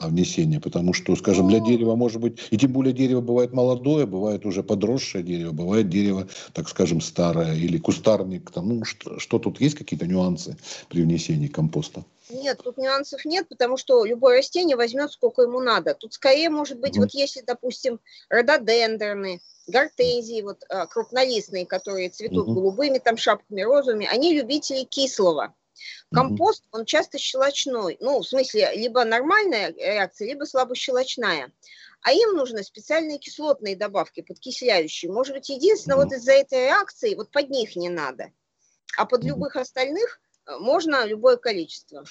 А 0.01 0.09
внесения, 0.09 0.61
потому 0.61 0.93
что, 0.93 1.17
скажем, 1.17 1.49
для 1.49 1.59
ну. 1.59 1.67
дерева 1.67 1.97
может 1.97 2.21
быть, 2.21 2.39
и 2.51 2.57
тем 2.57 2.73
более 2.73 2.93
дерево 2.93 3.21
бывает 3.21 3.53
молодое, 3.53 4.07
бывает 4.07 4.47
уже 4.47 4.63
подросшее 4.63 5.25
дерево, 5.25 5.51
бывает 5.51 5.89
дерево, 5.89 6.29
так 6.53 6.69
скажем, 6.69 7.01
старое 7.01 7.57
или 7.57 7.79
кустарник. 7.79 8.51
Там, 8.53 8.69
ну, 8.69 8.85
что, 8.85 9.19
что 9.19 9.41
тут 9.41 9.61
есть 9.61 9.75
какие-то 9.75 10.07
нюансы 10.07 10.57
при 10.89 11.03
внесении 11.03 11.49
компоста? 11.49 12.05
Нет, 12.31 12.61
тут 12.63 12.79
нюансов 12.79 13.25
нет, 13.25 13.49
потому 13.49 13.77
что 13.77 14.05
любое 14.05 14.39
растение 14.39 14.77
возьмет 14.77 15.11
сколько 15.11 15.43
ему 15.43 15.61
надо. 15.61 15.95
Тут 15.95 16.13
скорее 16.13 16.51
может 16.51 16.79
быть, 16.79 16.97
mm. 16.97 17.01
вот 17.01 17.11
если, 17.15 17.43
допустим, 17.45 17.99
рододендроны, 18.29 19.41
гортензии, 19.67 20.43
вот 20.43 20.63
а, 20.69 20.87
крупнолистные, 20.87 21.67
которые 21.67 22.11
цветут 22.11 22.49
mm-hmm. 22.49 22.55
голубыми 22.55 22.99
там 22.99 23.17
шапками, 23.17 23.63
розовыми, 23.63 24.07
они 24.07 24.33
любители 24.35 24.85
кислого. 24.85 25.55
Компост, 26.13 26.65
он 26.73 26.85
часто 26.85 27.19
щелочной. 27.19 27.97
Ну, 28.01 28.21
в 28.21 28.27
смысле, 28.27 28.73
либо 28.75 29.05
нормальная 29.05 29.73
реакция, 29.73 30.29
либо 30.29 30.45
слабощелочная. 30.45 31.53
А 32.03 32.13
им 32.13 32.37
нужны 32.37 32.63
специальные 32.63 33.19
кислотные 33.19 33.77
добавки, 33.77 34.23
подкисляющие. 34.23 35.11
Может 35.11 35.35
быть, 35.35 35.49
единственное, 35.49 35.97
вот 35.97 36.13
из-за 36.13 36.33
этой 36.33 36.67
реакции, 36.67 37.15
вот 37.15 37.31
под 37.31 37.51
них 37.51 37.77
не 37.77 37.89
надо. 37.89 38.31
А 38.97 39.05
под 39.05 39.25
любых 39.25 39.57
остальных 39.57 40.21
э, 40.47 40.57
можно 40.59 41.05
любое 41.07 41.37
количество. 41.37 42.05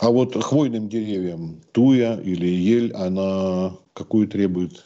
А 0.00 0.10
вот 0.10 0.42
хвойным 0.42 0.88
деревьям 0.88 1.62
туя 1.72 2.18
или 2.20 2.46
ель, 2.46 2.92
она 2.94 3.76
какую 3.92 4.26
требует 4.26 4.84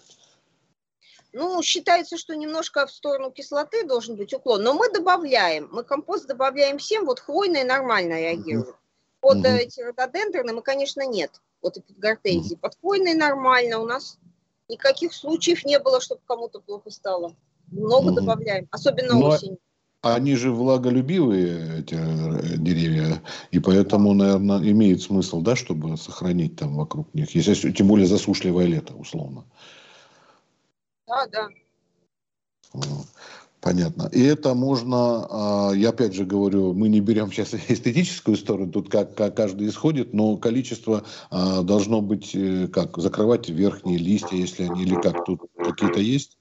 ну, 1.32 1.62
считается, 1.62 2.16
что 2.16 2.34
немножко 2.34 2.86
в 2.86 2.90
сторону 2.90 3.30
кислоты 3.30 3.84
должен 3.84 4.16
быть 4.16 4.32
уклон, 4.32 4.62
но 4.62 4.74
мы 4.74 4.90
добавляем, 4.90 5.68
мы 5.72 5.84
компост 5.84 6.26
добавляем 6.26 6.78
всем, 6.78 7.04
вот 7.04 7.20
хвойные 7.20 7.64
нормально 7.64 8.20
реагируют. 8.20 8.76
Под 9.20 9.38
угу. 9.38 9.46
эти 9.46 9.80
рододендроны 9.80 10.52
мы, 10.52 10.62
конечно, 10.62 11.06
нет, 11.06 11.40
вот 11.60 11.76
и 11.76 11.80
под 11.80 11.98
гортензии. 11.98 12.54
Под 12.54 12.76
хвойные 12.78 13.16
нормально, 13.16 13.78
у 13.80 13.86
нас 13.86 14.18
никаких 14.68 15.12
случаев 15.12 15.64
не 15.64 15.78
было, 15.78 16.00
чтобы 16.00 16.20
кому-то 16.26 16.60
плохо 16.60 16.90
стало. 16.90 17.34
Много 17.70 18.08
угу. 18.08 18.14
добавляем, 18.14 18.68
особенно 18.70 19.14
но... 19.14 19.28
осенью. 19.28 19.58
Они 20.00 20.36
же 20.36 20.52
влаголюбивые, 20.52 21.80
эти 21.80 21.94
э, 21.94 22.56
деревья, 22.56 23.20
и 23.50 23.58
поэтому, 23.58 24.14
наверное, 24.14 24.58
имеет 24.58 25.02
смысл, 25.02 25.40
да, 25.40 25.56
чтобы 25.56 25.96
сохранить 25.96 26.54
там 26.54 26.76
вокруг 26.76 27.12
них, 27.14 27.34
если, 27.34 27.72
тем 27.72 27.88
более 27.88 28.06
засушливое 28.06 28.66
лето, 28.66 28.94
условно. 28.94 29.44
Да, 31.08 31.26
да. 31.26 31.48
Понятно. 33.60 34.08
И 34.12 34.22
это 34.22 34.54
можно, 34.54 35.26
а, 35.28 35.72
я 35.72 35.88
опять 35.88 36.14
же 36.14 36.24
говорю, 36.24 36.74
мы 36.74 36.88
не 36.88 37.00
берем 37.00 37.32
сейчас 37.32 37.54
эстетическую 37.68 38.36
сторону, 38.36 38.70
тут 38.70 38.88
как, 38.88 39.14
как 39.16 39.34
каждый 39.34 39.68
исходит, 39.68 40.14
но 40.14 40.36
количество 40.36 41.04
а, 41.30 41.62
должно 41.62 42.00
быть, 42.00 42.34
э, 42.34 42.68
как, 42.68 42.96
закрывать 42.98 43.48
верхние 43.48 43.98
листья, 43.98 44.36
если 44.36 44.64
они, 44.64 44.84
или 44.84 44.94
как, 44.94 45.24
тут 45.24 45.42
какие-то 45.56 46.00
есть? 46.00 46.38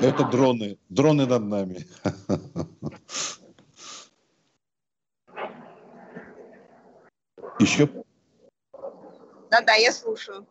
Это 0.00 0.24
дроны, 0.30 0.76
дроны 0.90 1.24
над 1.24 1.46
нами. 1.46 1.86
Еще 7.64 7.88
да-да, 9.54 9.74
я 9.74 9.92
слушаю. 9.92 10.46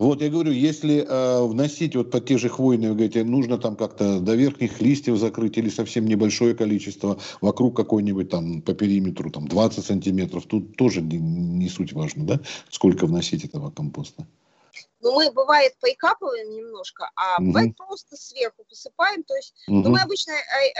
Вот, 0.00 0.20
я 0.20 0.28
говорю, 0.30 0.50
если 0.50 1.06
э, 1.06 1.46
вносить 1.46 1.94
вот 1.94 2.10
под 2.10 2.26
те 2.26 2.38
же 2.38 2.48
хвойные, 2.48 2.90
вы 2.90 2.96
говорите, 2.96 3.22
нужно 3.22 3.56
там 3.56 3.76
как-то 3.76 4.18
до 4.18 4.34
верхних 4.34 4.80
листьев 4.80 5.16
закрыть 5.16 5.56
или 5.58 5.68
совсем 5.68 6.06
небольшое 6.06 6.56
количество 6.56 7.20
вокруг 7.40 7.76
какой-нибудь 7.76 8.30
там 8.30 8.62
по 8.62 8.74
периметру, 8.74 9.30
там 9.30 9.46
20 9.46 9.84
сантиметров, 9.84 10.46
тут 10.46 10.76
тоже 10.76 11.02
не, 11.02 11.18
не 11.18 11.68
суть 11.68 11.92
важно, 11.92 12.26
да, 12.26 12.40
сколько 12.68 13.06
вносить 13.06 13.44
этого 13.44 13.70
компоста? 13.70 14.26
Ну, 15.00 15.14
мы, 15.14 15.30
бывает, 15.30 15.74
прикапываем 15.80 16.50
немножко, 16.50 17.08
а 17.14 17.36
угу. 17.36 17.46
бывает 17.46 17.76
просто 17.76 18.16
сверху 18.16 18.64
посыпаем. 18.68 19.22
То 19.22 19.36
есть, 19.36 19.54
угу. 19.68 19.82
ну, 19.82 19.90
мы 19.90 20.00
обычно 20.00 20.32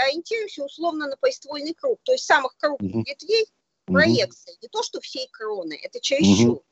ориентируемся 0.04 0.64
условно 0.64 1.06
на 1.06 1.16
поствольный 1.16 1.74
круг, 1.74 2.00
то 2.02 2.10
есть 2.10 2.24
самых 2.24 2.56
крупных 2.56 2.90
угу. 2.90 3.04
ветвей 3.06 3.46
проекции. 3.92 4.52
Угу. 4.52 4.58
Не 4.62 4.68
то, 4.68 4.82
что 4.82 5.00
всей 5.00 5.28
кроны, 5.30 5.78
это 5.82 6.00
чересчур. 6.00 6.62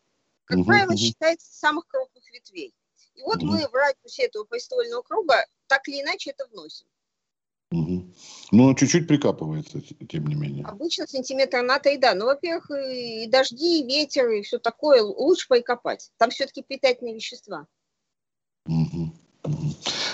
Как 0.44 0.64
правило, 0.64 0.96
считается 0.96 1.52
самых 1.52 1.87
крупных 1.88 2.31
ветвей. 2.33 2.72
И 3.14 3.22
вот 3.22 3.42
мы 3.42 3.66
в 3.66 3.74
радиусе 3.74 4.26
этого 4.26 4.44
поствольного 4.44 5.02
круга 5.02 5.44
так 5.66 5.88
или 5.88 6.02
иначе 6.02 6.31
это 6.31 6.46
вносим. 6.46 6.87
Угу. 7.72 8.14
Но 8.52 8.74
чуть-чуть 8.74 9.09
прикапывается, 9.09 9.81
тем 9.81 10.26
не 10.26 10.37
менее. 10.37 10.64
Обычно 10.66 11.07
сантиметр 11.07 11.62
на 11.62 11.81
три, 11.81 11.96
да. 11.96 12.14
Но, 12.14 12.26
во-первых, 12.26 12.70
и 12.70 13.26
дожди, 13.26 13.81
и 13.81 13.87
ветер, 13.87 14.31
и 14.31 14.42
все 14.42 14.59
такое 14.59 15.02
лучше 15.02 15.48
прикопать. 15.48 16.12
Там 16.16 16.31
все-таки 16.31 16.62
питательные 16.62 17.14
вещества. 17.14 17.66
Угу. 18.66 19.12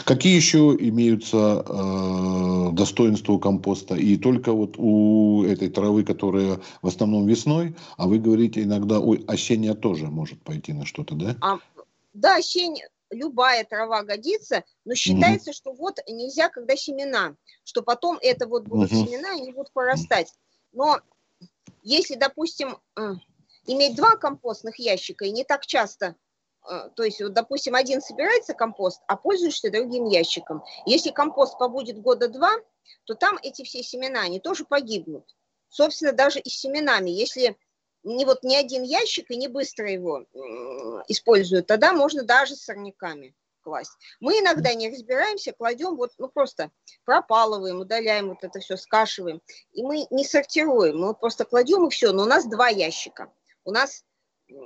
Какие 0.05 0.37
еще 0.37 0.77
имеются 0.79 1.65
э, 1.67 2.73
достоинства 2.73 3.35
у 3.35 3.39
компоста? 3.39 3.95
И 3.95 4.17
только 4.17 4.53
вот 4.53 4.75
у 4.79 5.45
этой 5.45 5.69
травы, 5.69 6.05
которая 6.05 6.61
в 6.81 6.87
основном 6.87 7.27
весной, 7.27 7.77
а 7.97 8.09
вы 8.09 8.19
говорите 8.19 8.63
иногда, 8.63 9.01
ой, 9.01 9.25
осенняя 9.27 9.75
тоже 9.75 10.07
может 10.07 10.43
пойти 10.43 10.73
на 10.73 10.87
что-то, 10.87 11.15
да? 11.15 11.37
А, 11.41 11.59
да, 12.13 12.37
осенняя, 12.37 12.89
любая 13.11 13.65
трава 13.65 14.03
годится, 14.03 14.65
но 14.85 14.95
считается, 14.95 15.51
угу. 15.51 15.57
что 15.57 15.73
вот 15.73 15.99
нельзя, 16.09 16.49
когда 16.49 16.77
семена, 16.77 17.37
что 17.65 17.83
потом 17.83 18.19
это 18.21 18.47
вот 18.47 18.65
будут 18.65 18.93
угу. 18.93 19.07
семена, 19.07 19.31
они 19.33 19.53
будут 19.53 19.73
порастать. 19.73 20.33
Но 20.73 21.01
если, 21.83 22.15
допустим, 22.15 22.79
э, 22.97 23.15
иметь 23.67 23.97
два 23.97 24.17
компостных 24.17 24.79
ящика, 24.79 25.25
и 25.25 25.33
не 25.33 25.45
так 25.45 25.67
часто 25.67 26.17
то 26.63 27.03
есть, 27.03 27.21
вот, 27.21 27.33
допустим, 27.33 27.75
один 27.75 28.01
собирается 28.01 28.55
компост, 28.55 29.03
а 29.09 29.17
пользуешься 29.17 29.71
другим 29.71 30.07
ящиком. 30.07 30.63
Если 30.87 31.11
компост 31.11 31.59
побудет 31.59 32.01
года 32.01 32.29
два, 32.29 32.53
то 33.05 33.15
там 33.15 33.39
эти 33.43 33.65
все 33.65 33.83
семена, 33.83 34.21
они 34.21 34.41
тоже 34.41 34.65
погибнут. 34.65 35.37
Собственно, 35.69 36.13
даже 36.13 36.39
и 36.39 36.49
с 36.49 36.61
семенами, 36.61 37.11
если 37.11 37.57
не 38.05 38.25
вот 38.25 38.43
не 38.43 38.57
один 38.57 38.83
ящик 38.83 39.31
и 39.31 39.37
не 39.37 39.49
быстро 39.49 39.91
его 39.91 40.27
используют, 41.09 41.67
тогда 41.67 41.93
можно 41.93 42.23
даже 42.25 42.57
с 42.57 42.65
сорняками 42.65 43.35
класть. 43.63 43.93
Мы 44.21 44.41
иногда 44.41 44.75
не 44.75 44.91
разбираемся, 44.91 45.53
кладем 45.53 45.97
вот, 45.97 46.11
ну 46.19 46.29
просто 46.29 46.71
пропалываем, 47.05 47.81
удаляем 47.81 48.29
вот 48.29 48.43
это 48.43 48.59
все, 48.61 48.77
скашиваем. 48.77 49.41
И 49.73 49.83
мы 49.83 50.07
не 50.11 50.25
сортируем, 50.25 50.99
мы 50.99 51.15
просто 51.15 51.45
кладем 51.45 51.87
и 51.87 51.91
все. 51.91 52.13
Но 52.13 52.25
у 52.25 52.27
нас 52.27 52.45
два 52.47 52.69
ящика. 52.69 53.33
У 53.65 53.71
нас 53.71 54.05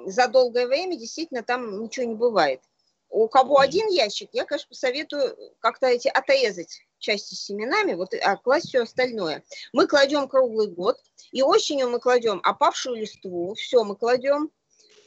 за 0.07 0.29
долгое 0.29 0.67
время 0.67 0.97
действительно 0.97 1.43
там 1.43 1.83
ничего 1.83 2.07
не 2.07 2.15
бывает. 2.15 2.61
У 3.09 3.29
кого 3.29 3.59
один 3.61 3.89
ящик, 3.89 4.31
я, 4.33 4.45
конечно, 4.45 4.69
посоветую 4.69 5.37
как-то 5.61 5.87
эти 5.87 6.09
отрезать 6.09 6.83
части 6.99 7.35
с 7.35 7.45
семенами, 7.45 7.95
вот, 7.95 8.13
а 8.21 8.37
класть 8.37 8.69
все 8.69 8.83
остальное. 8.83 9.45
Мы 9.73 9.87
кладем 9.87 10.29
круглый 10.29 10.69
год, 10.69 10.99
и 11.31 11.43
осенью 11.43 11.89
мы 11.89 12.01
кладем 12.01 12.41
опавшую 12.43 12.97
листву, 12.97 13.55
все 13.55 13.85
мы 13.85 13.97
кладем, 13.97 14.51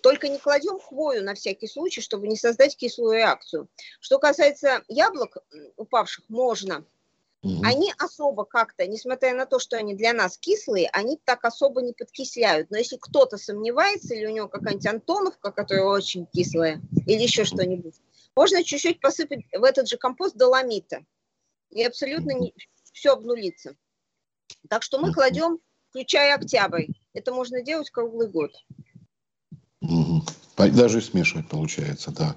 только 0.01 0.29
не 0.29 0.37
кладем 0.37 0.79
хвою 0.79 1.23
на 1.23 1.35
всякий 1.35 1.67
случай, 1.67 2.01
чтобы 2.01 2.27
не 2.27 2.37
создать 2.37 2.77
кислую 2.77 3.17
реакцию. 3.17 3.67
Что 3.99 4.17
касается 4.17 4.81
яблок 4.87 5.37
упавших, 5.75 6.25
можно– 6.29 6.85
Угу. 7.41 7.61
Они 7.63 7.93
особо 7.97 8.43
как-то, 8.43 8.85
несмотря 8.85 9.33
на 9.33 9.45
то, 9.45 9.59
что 9.59 9.77
они 9.77 9.95
для 9.95 10.13
нас 10.13 10.37
кислые, 10.37 10.89
они 10.91 11.17
так 11.23 11.45
особо 11.45 11.81
не 11.81 11.93
подкисляют. 11.93 12.69
Но 12.69 12.77
если 12.77 12.97
кто-то 12.97 13.37
сомневается, 13.37 14.13
или 14.13 14.25
у 14.25 14.31
него 14.31 14.47
какая-нибудь 14.49 14.85
Антоновка, 14.85 15.51
которая 15.51 15.85
очень 15.85 16.25
кислая, 16.27 16.81
или 17.05 17.21
еще 17.21 17.45
что-нибудь, 17.45 17.95
можно 18.35 18.63
чуть-чуть 18.63 18.99
посыпать 18.99 19.45
в 19.53 19.63
этот 19.63 19.87
же 19.87 19.97
компост 19.97 20.35
доломита. 20.35 21.05
И 21.69 21.83
абсолютно 21.83 22.31
не, 22.31 22.53
все 22.91 23.13
обнулится. 23.13 23.75
Так 24.69 24.83
что 24.83 24.99
мы 24.99 25.13
кладем, 25.13 25.59
включая 25.89 26.35
октябрь. 26.35 26.87
Это 27.13 27.33
можно 27.33 27.61
делать 27.61 27.89
круглый 27.89 28.27
год. 28.27 28.51
Угу. 29.81 30.23
Даже 30.67 31.01
смешивать 31.01 31.47
получается, 31.47 32.11
да. 32.11 32.35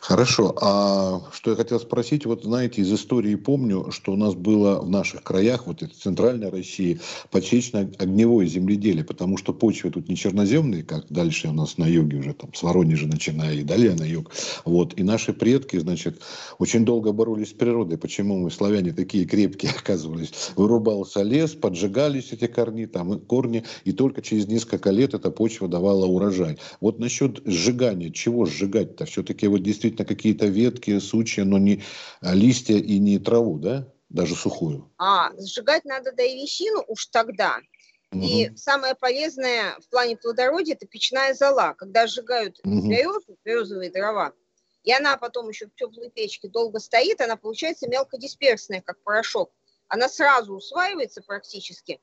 Хорошо. 0.00 0.56
А 0.60 1.20
что 1.32 1.50
я 1.50 1.56
хотел 1.56 1.78
спросить, 1.78 2.24
вот 2.24 2.44
знаете, 2.44 2.80
из 2.80 2.92
истории 2.92 3.34
помню, 3.34 3.90
что 3.90 4.12
у 4.12 4.16
нас 4.16 4.34
было 4.34 4.80
в 4.80 4.88
наших 4.88 5.22
краях, 5.22 5.66
вот 5.66 5.82
это 5.82 5.94
центральной 5.94 6.48
России, 6.48 7.00
подсечно-огневое 7.30 8.48
земледелие, 8.48 9.04
потому 9.04 9.36
что 9.36 9.52
почвы 9.52 9.90
тут 9.90 10.08
не 10.08 10.16
черноземные, 10.16 10.82
как 10.82 11.06
дальше 11.10 11.48
у 11.48 11.52
нас 11.52 11.76
на 11.76 11.86
юге 11.86 12.18
уже, 12.18 12.32
там, 12.32 12.54
с 12.54 12.62
Воронежа 12.62 13.06
начиная 13.06 13.54
и 13.54 13.62
далее 13.62 13.94
на 13.94 14.04
юг. 14.04 14.30
Вот. 14.64 14.98
И 14.98 15.02
наши 15.02 15.32
предки, 15.32 15.78
значит, 15.78 16.22
очень 16.58 16.84
долго 16.84 17.12
боролись 17.12 17.50
с 17.50 17.52
природой. 17.52 17.98
Почему 17.98 18.38
мы, 18.38 18.50
славяне, 18.50 18.92
такие 18.92 19.26
крепкие 19.26 19.72
оказывались? 19.76 20.32
Вырубался 20.56 21.22
лес, 21.22 21.52
поджигались 21.52 22.32
эти 22.32 22.46
корни, 22.46 22.86
там, 22.86 23.20
корни, 23.20 23.64
и 23.84 23.92
только 23.92 24.22
через 24.22 24.46
несколько 24.46 24.90
лет 24.90 25.14
эта 25.14 25.30
почва 25.30 25.68
давала 25.68 26.06
урожай. 26.06 26.58
Вот 26.80 26.98
насчет 26.98 27.42
сжигания, 27.58 28.10
чего 28.10 28.46
сжигать-то? 28.46 29.04
Все-таки 29.04 29.46
вот 29.48 29.62
действительно 29.62 30.06
какие-то 30.06 30.46
ветки, 30.46 30.98
сучья, 30.98 31.44
но 31.44 31.58
не 31.58 31.82
а, 32.20 32.34
листья 32.34 32.76
и 32.76 32.98
не 32.98 33.18
траву, 33.18 33.58
да? 33.58 33.92
Даже 34.08 34.34
сухую. 34.34 34.90
А, 34.96 35.30
сжигать 35.38 35.84
надо 35.84 36.12
древесину 36.12 36.82
уж 36.86 37.06
тогда. 37.06 37.58
Угу. 38.12 38.22
И 38.22 38.56
самое 38.56 38.94
полезное 38.94 39.76
в 39.80 39.88
плане 39.90 40.16
плодородия– 40.16 40.74
это 40.76 40.86
печная 40.86 41.34
зола. 41.34 41.74
Когда 41.74 42.06
сжигают 42.06 42.58
угу. 42.64 42.88
березу, 42.88 43.36
березовые 43.44 43.90
дрова, 43.90 44.32
и 44.84 44.92
она 44.92 45.16
потом 45.18 45.48
еще 45.48 45.66
в 45.66 45.74
теплой 45.74 46.10
печке 46.10 46.48
долго 46.48 46.78
стоит, 46.78 47.20
она 47.20 47.36
получается 47.36 47.88
мелкодисперсная, 47.88 48.80
как 48.80 49.02
порошок. 49.02 49.52
Она 49.88 50.08
сразу 50.08 50.54
усваивается 50.54 51.22
практически. 51.22 52.00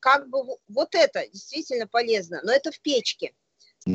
Как 0.00 0.28
бы 0.28 0.44
вот 0.68 0.94
это 0.94 1.26
действительно 1.28 1.88
полезно, 1.88 2.40
но 2.44 2.52
это 2.52 2.70
в 2.70 2.80
печке. 2.80 3.32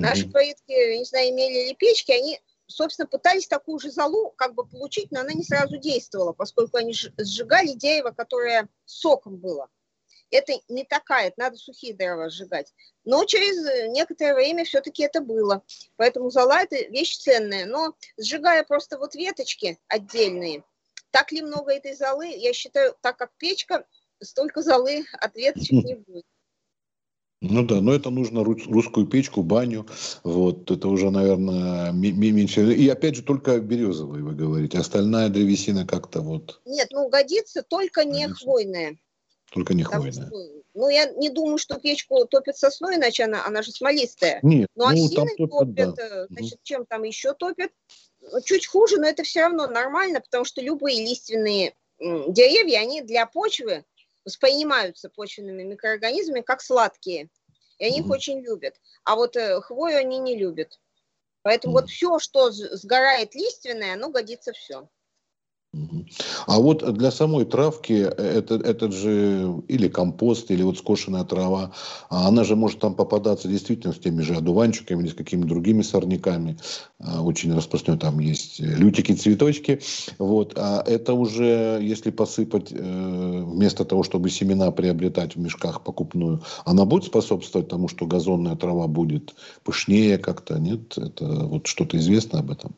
Наши 0.02 0.30
предки, 0.30 0.98
не 0.98 1.06
знаю, 1.06 1.30
имели 1.30 1.70
ли 1.70 1.76
печки, 1.76 2.12
они, 2.12 2.40
собственно, 2.68 3.08
пытались 3.08 3.48
такую 3.48 3.80
же 3.80 3.92
залу 3.92 4.34
как 4.38 4.56
бы 4.56 4.66
получить, 4.66 5.12
но 5.12 5.22
она 5.22 5.34
не 5.34 5.44
сразу 5.44 5.78
действовала, 5.78 6.34
поскольку 6.34 6.78
они 6.78 6.94
сжигали 6.94 7.74
дерево, 7.74 8.12
которое 8.12 8.68
соком 8.86 9.38
было. 9.38 9.70
Это 10.32 10.54
не 10.68 10.84
такая, 10.84 11.28
это 11.28 11.40
надо 11.40 11.58
сухие 11.58 11.94
дрова 11.94 12.30
сжигать. 12.30 12.74
Но 13.06 13.24
через 13.26 13.92
некоторое 13.92 14.34
время 14.34 14.66
все-таки 14.66 15.04
это 15.04 15.22
было. 15.22 15.64
Поэтому 15.96 16.32
зола– 16.32 16.62
это 16.64 16.76
вещь 16.90 17.18
ценная. 17.18 17.68
Но 17.68 17.96
сжигая 18.18 18.64
просто 18.64 18.98
вот 18.98 19.14
веточки 19.14 19.78
отдельные, 19.88 20.64
так 21.12 21.32
ли 21.32 21.44
много 21.44 21.72
этой 21.72 21.96
золы, 21.96 22.28
я 22.28 22.52
считаю, 22.54 22.96
так 23.02 23.18
как 23.18 23.32
печка, 23.38 23.86
столько 24.20 24.64
золы 24.64 25.06
от 25.14 25.36
веточек 25.36 25.72
не 25.86 25.96
будет. 25.96 26.26
Ну 27.44 27.66
да, 27.66 27.82
но 27.82 27.94
это 27.94 28.10
нужно 28.10 28.44
русскую 28.46 29.06
печку, 29.06 29.44
баню, 29.44 29.86
вот, 30.24 30.72
это 30.72 30.88
уже, 30.88 31.12
наверное, 31.12 31.92
меньше. 31.92 32.74
И 32.74 32.88
опять 32.88 33.16
же, 33.16 33.22
только 33.22 33.60
березовые, 33.60 34.24
вы 34.24 34.34
говорите, 34.34 34.78
остальная 34.78 35.28
древесина 35.28 35.86
как-то 35.86 36.22
вот... 36.22 36.62
Нет, 36.66 36.88
ну 36.92 37.10
годится 37.10 37.62
только 37.62 38.06
не 38.06 38.24
годится. 38.24 38.46
хвойная. 38.46 38.98
Только 39.52 39.74
не 39.74 39.84
хвойная. 39.84 40.28
Что, 40.28 40.64
ну, 40.74 40.88
я 40.88 41.12
не 41.12 41.30
думаю, 41.30 41.58
что 41.58 41.78
печку 41.80 42.26
топят 42.26 42.58
сосной, 42.58 42.96
иначе 42.96 43.26
она, 43.26 43.46
она 43.46 43.62
же 43.62 43.72
смолистая. 43.72 44.40
Нет, 44.42 44.70
но 44.76 44.90
ну, 44.90 45.06
осиной 45.06 45.36
топят, 45.38 45.50
топят 45.50 45.96
да. 45.96 46.04
Э, 46.08 46.28
значит, 46.30 46.60
чем 46.64 46.86
там 46.86 47.04
еще 47.04 47.34
топят? 47.34 47.72
Чуть 48.46 48.68
хуже, 48.68 48.98
но 48.98 49.06
это 49.06 49.24
все 49.24 49.42
равно 49.42 49.68
нормально, 49.68 50.22
потому 50.22 50.46
что 50.46 50.62
любые 50.62 51.02
лиственные 51.02 51.74
деревья, 52.00 52.80
они 52.80 53.02
для 53.02 53.26
почвы 53.26 53.84
воспринимаются 54.26 55.10
почвенными 55.10 55.64
микроорганизмами 55.64 56.42
как 56.42 56.62
сладкие. 56.62 57.30
И 57.78 57.86
они 57.86 58.00
mm-hmm. 58.00 58.06
их 58.06 58.10
очень 58.10 58.42
любят. 58.42 58.76
А 59.04 59.16
вот 59.16 59.36
э, 59.36 59.62
хвою 59.62 59.98
они 59.98 60.20
не 60.20 60.38
любят. 60.38 60.80
Поэтому 61.42 61.74
mm-hmm. 61.74 61.82
вот 61.82 61.90
все, 61.90 62.20
что 62.20 62.52
сгорает 62.52 63.36
лиственное, 63.36 63.94
оно 63.94 64.10
годится 64.10 64.54
все. 64.54 64.90
А 66.46 66.60
вот 66.60 66.94
для 66.94 67.10
самой 67.12 67.46
травки 67.46 67.94
э, 67.94 68.08
это, 68.08 68.56
этот 68.56 68.94
же 68.94 69.64
или 69.68 69.88
компост, 69.88 70.52
или 70.52 70.62
вот 70.62 70.78
скошенная 70.78 71.24
трава, 71.24 71.72
она 72.10 72.44
же 72.44 72.56
может 72.56 72.80
там 72.80 72.94
попадаться 72.94 73.48
действительно 73.48 73.94
с 73.94 73.98
теми 73.98 74.22
же 74.22 74.36
одуванчиками 74.36 75.02
или 75.02 75.10
с 75.10 75.16
какими-то 75.16 75.48
другими 75.48 75.82
сорняками. 75.82 76.58
А, 77.00 77.24
очень 77.24 77.56
распространено 77.56 78.00
там 78.00 78.20
есть 78.20 78.60
лютики, 78.60 79.14
цветочки. 79.14 79.82
Вот. 80.20 80.54
А 80.58 80.84
это 80.86 81.14
уже, 81.14 81.80
если 81.82 82.12
посыпать 82.12 82.72
э, 82.72 83.44
вместо 83.44 83.84
того, 83.84 84.04
чтобы 84.04 84.30
семена 84.30 84.70
приобретать 84.72 85.36
в 85.36 85.40
мешках 85.40 85.82
покупную, 85.82 86.44
она 86.66 86.86
будет 86.86 87.06
способствовать 87.06 87.68
тому, 87.68 87.88
что 87.88 88.06
газонная 88.06 88.56
трава 88.56 88.88
будет 88.88 89.34
пышнее 89.64 90.20
как-то? 90.20 90.60
Нет? 90.60 91.00
Это 91.00 91.26
вот 91.26 91.66
что-то 91.66 91.98
известно 91.98 92.40
об 92.40 92.52
этом? 92.52 92.76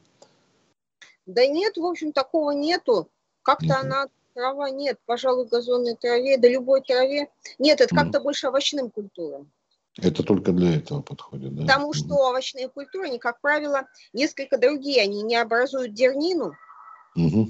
Да 1.25 1.45
нет, 1.45 1.77
в 1.77 1.85
общем, 1.85 2.11
такого 2.11 2.51
нету. 2.51 3.09
Как-то 3.41 3.65
mm 3.65 3.79
она, 3.79 4.07
трава 4.33 4.69
нет, 4.69 4.99
пожалуй, 5.05 5.47
газонной 5.47 5.95
траве, 5.95 6.37
да 6.37 6.47
любой 6.47 6.81
траве. 6.81 7.29
Нет, 7.59 7.81
это 7.81 7.93
mm 7.93 7.97
как-то 7.97 8.19
больше 8.19 8.47
овощным 8.47 8.89
культурам. 8.89 9.51
Это 9.97 10.23
только 10.23 10.51
для 10.51 10.75
этого 10.75 11.01
подходит, 11.01 11.55
да? 11.55 11.61
Потому 11.61 11.93
что 11.93 12.15
овощные 12.15 12.67
культуры, 12.67 13.07
они, 13.07 13.17
как 13.17 13.39
правило, 13.39 13.87
несколько 14.11 14.57
другие. 14.57 15.01
Они 15.01 15.21
не 15.21 15.37
образуют 15.37 15.93
дернину, 15.93 16.53
угу. 17.15 17.49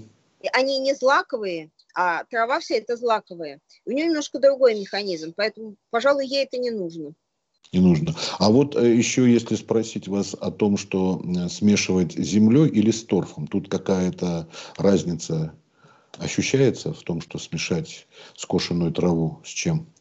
они 0.54 0.78
не 0.78 0.94
злаковые, 0.94 1.72
а 1.96 2.24
трава 2.26 2.60
вся 2.60 2.76
это 2.76 2.98
злаковая. 2.98 3.62
У 3.86 3.92
нее 3.92 4.06
немножко 4.06 4.38
другой 4.38 4.80
механизм, 4.80 5.34
поэтому, 5.36 5.76
пожалуй, 5.90 6.28
ей 6.28 6.44
это 6.44 6.58
не 6.58 6.70
нужно 6.70 7.16
не 7.72 7.80
нужно. 7.80 8.16
А 8.40 8.50
вот 8.50 8.76
э, 8.76 8.96
еще 8.96 9.32
если 9.32 9.56
спросить 9.56 10.08
вас 10.08 10.34
о 10.34 10.52
том, 10.52 10.78
что 10.78 11.22
э, 11.24 11.50
смешивать 11.50 12.14
с 12.14 12.28
землей 12.28 12.70
или 12.70 12.92
с 12.92 13.04
торфом, 13.04 13.48
тут 13.48 13.70
какая-то 13.70 14.48
разница 14.78 15.56
ощущается 16.18 16.94
в 16.94 17.02
том, 17.04 17.22
что 17.22 17.38
смешать 17.38 18.08
скошенную 18.36 18.92
траву 18.92 19.42
с 19.44 19.50
чем? 19.50 19.92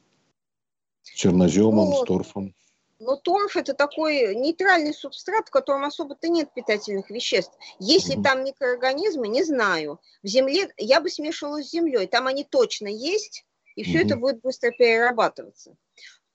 С 1.03 1.11
черноземом, 1.15 1.91
ну, 1.91 2.03
с 2.03 2.07
торфом? 2.07 2.55
Ну, 3.01 3.17
торф 3.17 3.57
это 3.57 3.75
такой 3.75 4.35
нейтральный 4.35 4.95
субстрат, 4.95 5.49
в 5.49 5.51
котором 5.51 5.85
особо-то 5.85 6.29
нет 6.29 6.55
питательных 6.55 7.11
веществ. 7.11 7.53
Если 7.79 8.15
угу. 8.15 8.23
там 8.23 8.45
микроорганизмы, 8.45 9.29
не 9.29 9.43
знаю. 9.43 10.01
В 10.23 10.29
земле 10.29 10.73
я 10.77 11.01
бы 11.01 11.11
смешивала 11.11 11.63
с 11.63 11.71
землей. 11.71 12.07
Там 12.07 12.27
они 12.27 12.45
точно 12.45 12.89
есть, 12.89 13.45
и 13.75 13.83
все 13.83 13.99
угу. 13.99 14.07
это 14.07 14.17
будет 14.17 14.41
быстро 14.41 14.71
перерабатываться 14.71 15.77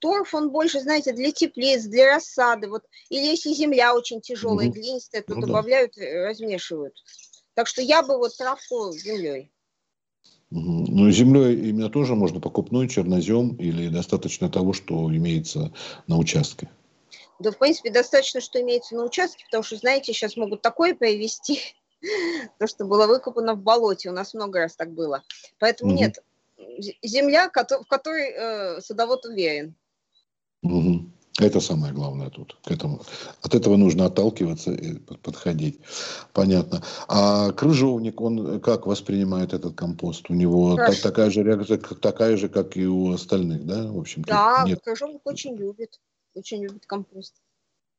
торф, 0.00 0.34
он 0.34 0.50
больше, 0.50 0.80
знаете, 0.80 1.12
для 1.12 1.30
теплиц, 1.30 1.84
для 1.84 2.14
рассады. 2.14 2.68
Вот. 2.68 2.82
Или 3.08 3.26
если 3.26 3.52
земля 3.52 3.94
очень 3.94 4.20
тяжелая, 4.20 4.68
угу. 4.68 4.74
глинистая, 4.74 5.22
то 5.22 5.34
ну, 5.34 5.42
добавляют, 5.46 5.92
да. 5.96 6.04
Э, 6.04 6.26
размешивают. 6.26 6.94
Так 7.54 7.66
что 7.66 7.82
я 7.82 8.02
бы 8.02 8.18
вот 8.18 8.36
травку 8.36 8.92
землей. 8.92 9.52
Ну, 10.50 11.10
землей 11.10 11.54
именно 11.68 11.90
тоже 11.90 12.16
можно 12.16 12.40
покупной 12.40 12.88
чернозем 12.88 13.54
или 13.56 13.88
достаточно 13.88 14.50
того, 14.50 14.72
что 14.72 14.94
имеется 15.14 15.72
на 16.08 16.18
участке? 16.18 16.68
Да, 17.38 17.52
в 17.52 17.58
принципе, 17.58 17.90
достаточно, 17.90 18.40
что 18.40 18.60
имеется 18.60 18.96
на 18.96 19.04
участке, 19.04 19.44
потому 19.44 19.62
что, 19.62 19.76
знаете, 19.76 20.12
сейчас 20.12 20.36
могут 20.36 20.60
такое 20.60 20.94
привезти, 20.94 21.60
то, 22.58 22.66
что 22.66 22.84
было 22.84 23.06
выкопано 23.06 23.54
в 23.54 23.62
болоте. 23.62 24.10
У 24.10 24.12
нас 24.12 24.34
много 24.34 24.58
раз 24.58 24.74
так 24.74 24.92
было. 24.92 25.22
Поэтому 25.58 25.92
угу. 25.92 26.00
нет, 26.00 26.18
земля, 27.02 27.48
в 27.48 27.86
которой 27.88 28.30
э, 28.30 28.80
садовод 28.80 29.24
уверен. 29.26 29.74
Угу. 30.62 31.10
Это 31.40 31.60
самое 31.60 31.92
главное 31.94 32.28
тут. 32.28 32.56
К 32.64 32.70
этому. 32.72 33.00
От 33.40 33.54
этого 33.54 33.76
нужно 33.76 34.06
отталкиваться 34.06 34.72
и 34.72 34.94
подходить. 34.98 35.80
Понятно. 36.32 36.82
А 37.08 37.52
крыжовник, 37.52 38.20
он 38.20 38.60
как 38.60 38.86
воспринимает 38.86 39.54
этот 39.54 39.74
компост? 39.74 40.28
У 40.28 40.34
него 40.34 40.76
так, 40.76 41.00
такая 41.00 41.30
же 41.30 41.42
реакция, 41.42 41.78
как, 41.78 42.00
такая 42.00 42.36
же, 42.36 42.48
как 42.48 42.76
и 42.76 42.86
у 42.86 43.12
остальных, 43.12 43.64
да? 43.64 43.90
В 43.90 43.98
общем 43.98 44.22
да, 44.22 44.64
нет. 44.66 44.80
крыжовник 44.84 45.20
очень 45.24 45.56
любит. 45.56 45.98
Очень 46.34 46.62
любит 46.62 46.84
компост. 46.86 47.34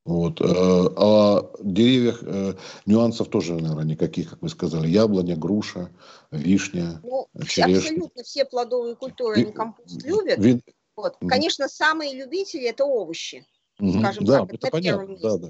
Вот. 0.05 0.41
Э, 0.41 0.45
а 0.45 1.51
деревьях 1.63 2.23
э, 2.23 2.53
нюансов 2.85 3.29
тоже, 3.29 3.53
наверное, 3.53 3.85
никаких, 3.85 4.31
как 4.31 4.41
вы 4.41 4.49
сказали. 4.49 4.87
Яблоня, 4.87 5.35
груша, 5.35 5.89
вишня, 6.31 6.99
ну, 7.03 7.27
черешня. 7.47 7.77
Абсолютно 7.77 8.23
все 8.23 8.45
плодовые 8.45 8.95
культуры, 8.95 9.41
они 9.41 9.51
компост 9.51 10.03
любят. 10.03 10.63
Вот. 10.95 11.15
Mm-hmm. 11.15 11.27
Конечно, 11.27 11.67
самые 11.67 12.13
любители 12.15 12.67
это 12.67 12.85
овощи, 12.85 13.45
mm-hmm. 13.79 13.99
скажем 13.99 14.25
да, 14.25 14.39
так, 14.39 14.53
это 14.53 14.65
на 14.67 14.71
понятно, 14.71 14.99
первом 14.99 15.11
месте. 15.11 15.27
Да, 15.27 15.37
да. 15.37 15.47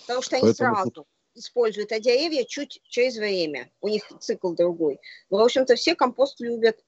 Потому 0.00 0.22
что 0.22 0.36
они 0.36 0.44
Поэтому... 0.46 0.74
сразу 0.74 1.06
используют, 1.34 1.92
а 1.92 2.00
деревья 2.00 2.44
чуть 2.44 2.80
через 2.84 3.16
время, 3.16 3.70
у 3.80 3.88
них 3.88 4.04
цикл 4.20 4.52
другой. 4.52 4.98
Но, 5.30 5.38
в 5.38 5.42
общем-то, 5.42 5.74
все 5.74 5.94
компост 5.94 6.40
любят, 6.40 6.78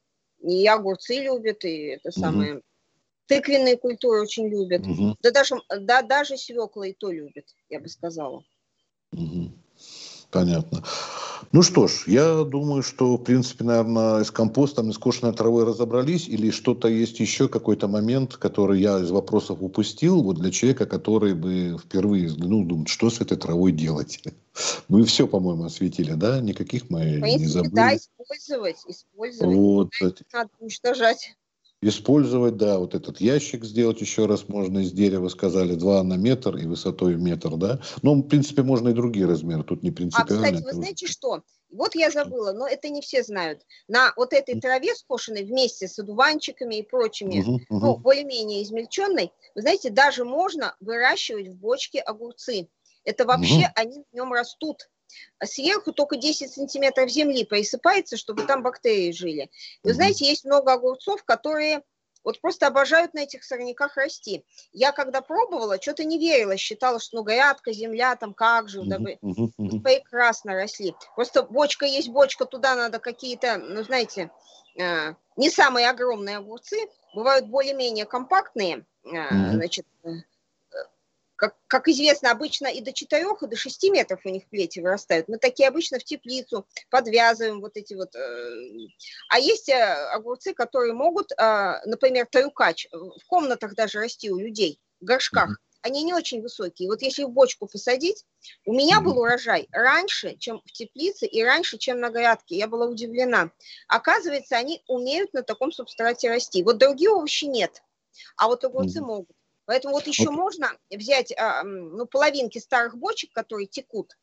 и 0.41 0.67
огурцы 0.67 1.17
любят, 1.17 1.65
и 1.65 1.87
это 1.87 2.11
самое... 2.11 2.55
Mm-hmm. 2.55 2.63
Тыквенные 3.29 3.77
культуры 3.77 4.23
очень 4.23 4.49
любят. 4.49 4.87
Угу. 4.87 5.17
Да, 5.21 5.33
даже, 5.33 5.57
да 5.81 6.03
даже 6.03 6.37
свекла 6.37 6.87
и 6.87 6.93
то 6.93 7.11
любят, 7.11 7.57
я 7.69 7.81
бы 7.81 7.89
сказала. 7.89 8.45
Угу. 9.11 9.51
Понятно. 10.31 10.83
Ну 11.53 11.63
что 11.63 11.87
ж, 11.87 12.05
я 12.07 12.43
думаю, 12.45 12.83
что, 12.83 13.17
в 13.17 13.23
принципе, 13.23 13.65
наверное, 13.65 14.25
с 14.25 14.31
компостом, 14.31 14.91
и 14.91 14.93
с 14.93 14.99
кошенной 14.99 15.33
травой 15.33 15.65
разобрались, 15.65 16.29
или 16.29 16.51
что-то 16.51 16.89
есть 16.89 17.21
еще, 17.21 17.49
какой-то 17.49 17.89
момент, 17.89 18.37
который 18.37 18.81
я 18.81 18.99
из 18.99 19.11
вопросов 19.11 19.59
упустил, 19.61 20.23
вот 20.23 20.39
для 20.39 20.51
человека, 20.51 20.87
который 20.87 21.35
бы 21.35 21.79
впервые 21.83 22.27
взглянул, 22.27 22.65
думает, 22.65 22.89
что 22.89 23.11
с 23.11 23.21
этой 23.21 23.39
травой 23.39 23.73
делать. 23.73 24.23
Мы 24.89 25.05
все, 25.05 25.27
по-моему, 25.27 25.65
осветили, 25.65 26.13
да? 26.13 26.41
Никаких 26.41 26.91
мы 26.91 27.01
принципе, 27.01 27.37
не 27.37 27.47
забыли. 27.47 27.75
Да, 27.75 27.97
использовать, 27.97 28.77
использовать. 28.87 29.57
Вот. 29.57 29.91
Надо 30.33 30.51
уничтожать. 30.59 31.37
Использовать, 31.83 32.57
да, 32.57 32.79
вот 32.79 32.95
этот 32.95 33.21
ящик 33.21 33.65
сделать 33.65 34.01
еще 34.01 34.25
раз 34.25 34.49
можно 34.49 34.79
из 34.79 34.93
дерева, 34.93 35.29
сказали, 35.29 35.75
2 35.75 36.03
на 36.05 36.15
метр 36.15 36.57
и 36.57 36.67
высотой 36.67 37.17
метр, 37.17 37.57
да. 37.57 37.81
Но, 38.03 38.15
в 38.15 38.23
принципе, 38.23 38.63
можно 38.63 38.89
и 38.89 38.95
другие 38.95 39.27
размеры, 39.27 39.63
тут 39.63 39.83
не 39.83 39.91
принципиально. 39.91 40.41
А, 40.41 40.53
кстати, 40.53 40.65
вы 40.65 40.73
знаете 40.73 41.07
что? 41.07 41.43
Вот 41.71 41.95
я 41.95 42.11
забыла, 42.11 42.53
но 42.53 42.67
это 42.67 42.89
не 42.89 43.03
все 43.03 43.23
знают. 43.23 43.61
На 43.89 44.15
вот 44.17 44.33
этой 44.33 44.59
траве 44.59 44.95
скошенной 44.95 45.45
вместе 45.45 45.87
с 45.87 45.99
одуванчиками 45.99 46.77
и 46.77 46.83
прочими, 46.83 47.41
угу, 47.41 47.55
угу. 47.69 47.87
ну, 47.87 47.97
более-менее 47.99 48.63
измельченной, 48.63 49.33
вы 49.55 49.61
знаете, 49.61 49.91
даже 49.91 50.25
можно 50.25 50.75
выращивать 50.81 51.49
в 51.49 51.55
бочке 51.55 52.01
огурцы. 52.01 52.69
Это 53.05 53.27
вообще, 53.27 53.67
угу. 53.67 53.73
они 53.75 54.03
в 54.11 54.15
нем 54.15 54.33
растут. 54.33 54.89
Сверху 55.45 55.93
только 55.93 56.17
10 56.17 56.51
сантиметров 56.53 57.11
земли 57.11 57.45
присыпается, 57.45 58.17
чтобы 58.17 58.45
там 58.45 58.63
бактерии 58.63 59.13
жили. 59.13 59.51
Вы 59.83 59.95
знаете, 59.95 60.27
есть 60.27 60.45
много 60.45 60.73
огурцов, 60.73 61.25
которые 61.25 61.83
вот 62.27 62.41
просто 62.41 62.67
обожают 62.67 63.15
на 63.15 63.21
этих 63.21 63.45
сорняках 63.45 63.97
расти. 63.97 64.45
Я 64.73 64.91
когда 64.91 65.21
пробовала, 65.21 65.81
что-то 65.81 66.03
не 66.03 66.19
верила, 66.19 66.57
считала, 66.57 66.99
что 66.99 67.19
ну 67.19 67.23
грядка, 67.23 67.73
земля, 67.73 68.17
там 68.17 68.35
как 68.35 68.69
же, 68.69 68.83
да, 68.83 68.99
прекрасно 68.99 70.55
росли. 70.55 70.97
Просто 71.15 71.45
бочка 71.45 71.87
есть 71.87 72.09
бочка, 72.09 72.45
туда 72.45 72.75
надо 72.75 72.99
какие-то, 72.99 73.59
ну 73.59 73.85
знаете, 73.85 74.33
э, 74.77 75.15
не 75.37 75.51
самые 75.51 75.89
огромные 75.89 76.39
огурцы, 76.39 76.77
бывают 77.15 77.47
более-менее 77.47 78.07
компактные, 78.07 78.85
э, 79.05 79.53
значит, 79.53 79.87
э, 80.03 80.09
как, 81.67 81.89
известно, 81.89 82.31
обычно 82.31 82.69
и 82.69 82.81
до 82.81 82.93
4, 82.93 83.27
и 83.41 83.47
до 83.47 83.57
6 83.57 83.91
метров 83.91 84.21
у 84.25 84.29
них 84.29 84.49
плети 84.49 84.81
вырастают. 84.81 85.29
Мы 85.29 85.39
такие 85.39 85.69
обычно 85.69 85.99
в 85.99 86.05
теплицу 86.05 86.67
подвязываем 86.91 87.61
вот 87.61 87.77
эти 87.77 87.95
вот. 87.95 88.15
Э, 88.15 88.89
а 89.29 89.39
есть 89.39 89.69
э, 89.69 89.75
огурцы, 90.13 90.55
которые 90.55 90.93
могут, 90.93 91.33
э, 91.33 91.81
например, 91.87 92.27
тарюкач, 92.31 92.89
в 92.93 93.27
комнатах 93.27 93.75
даже 93.75 93.99
расти 93.99 94.31
у 94.31 94.39
людей, 94.39 94.81
в 95.01 95.05
горшках. 95.05 95.59
Они 95.83 96.03
не 96.03 96.15
очень 96.15 96.43
высокие. 96.43 96.89
Вот 96.89 97.01
если 97.01 97.23
в 97.23 97.31
бочку 97.31 97.69
посадить, 97.69 98.25
у 98.65 98.73
меня 98.73 99.01
был 99.01 99.21
урожай 99.21 99.69
раньше, 99.71 100.37
чем 100.37 100.61
в 100.65 100.73
теплице, 100.73 101.27
и 101.27 101.45
раньше, 101.45 101.79
чем 101.79 102.01
на 102.01 102.11
грядке. 102.11 102.57
Я 102.57 102.67
была 102.67 102.87
удивлена. 102.87 103.53
Оказывается, 103.87 104.57
они 104.57 104.83
умеют 104.89 105.33
на 105.33 105.43
таком 105.43 105.71
субстрате 105.71 106.29
расти. 106.29 106.65
Вот 106.65 106.79
другие 106.79 107.11
овощи 107.11 107.45
нет, 107.45 107.83
а 108.37 108.49
вот 108.49 108.65
огурцы 108.65 109.01
могут. 109.01 109.36
Поэтому 109.67 109.95
вот 109.95 110.07
еще 110.07 110.31
вот. 110.31 110.37
можно 110.37 110.69
взять 110.91 111.33
а, 111.37 111.63
ну, 111.63 112.07
половинки 112.07 112.59
старых 112.59 112.97
бочек, 112.97 113.33
которые 113.33 113.67
текут, 113.67 114.17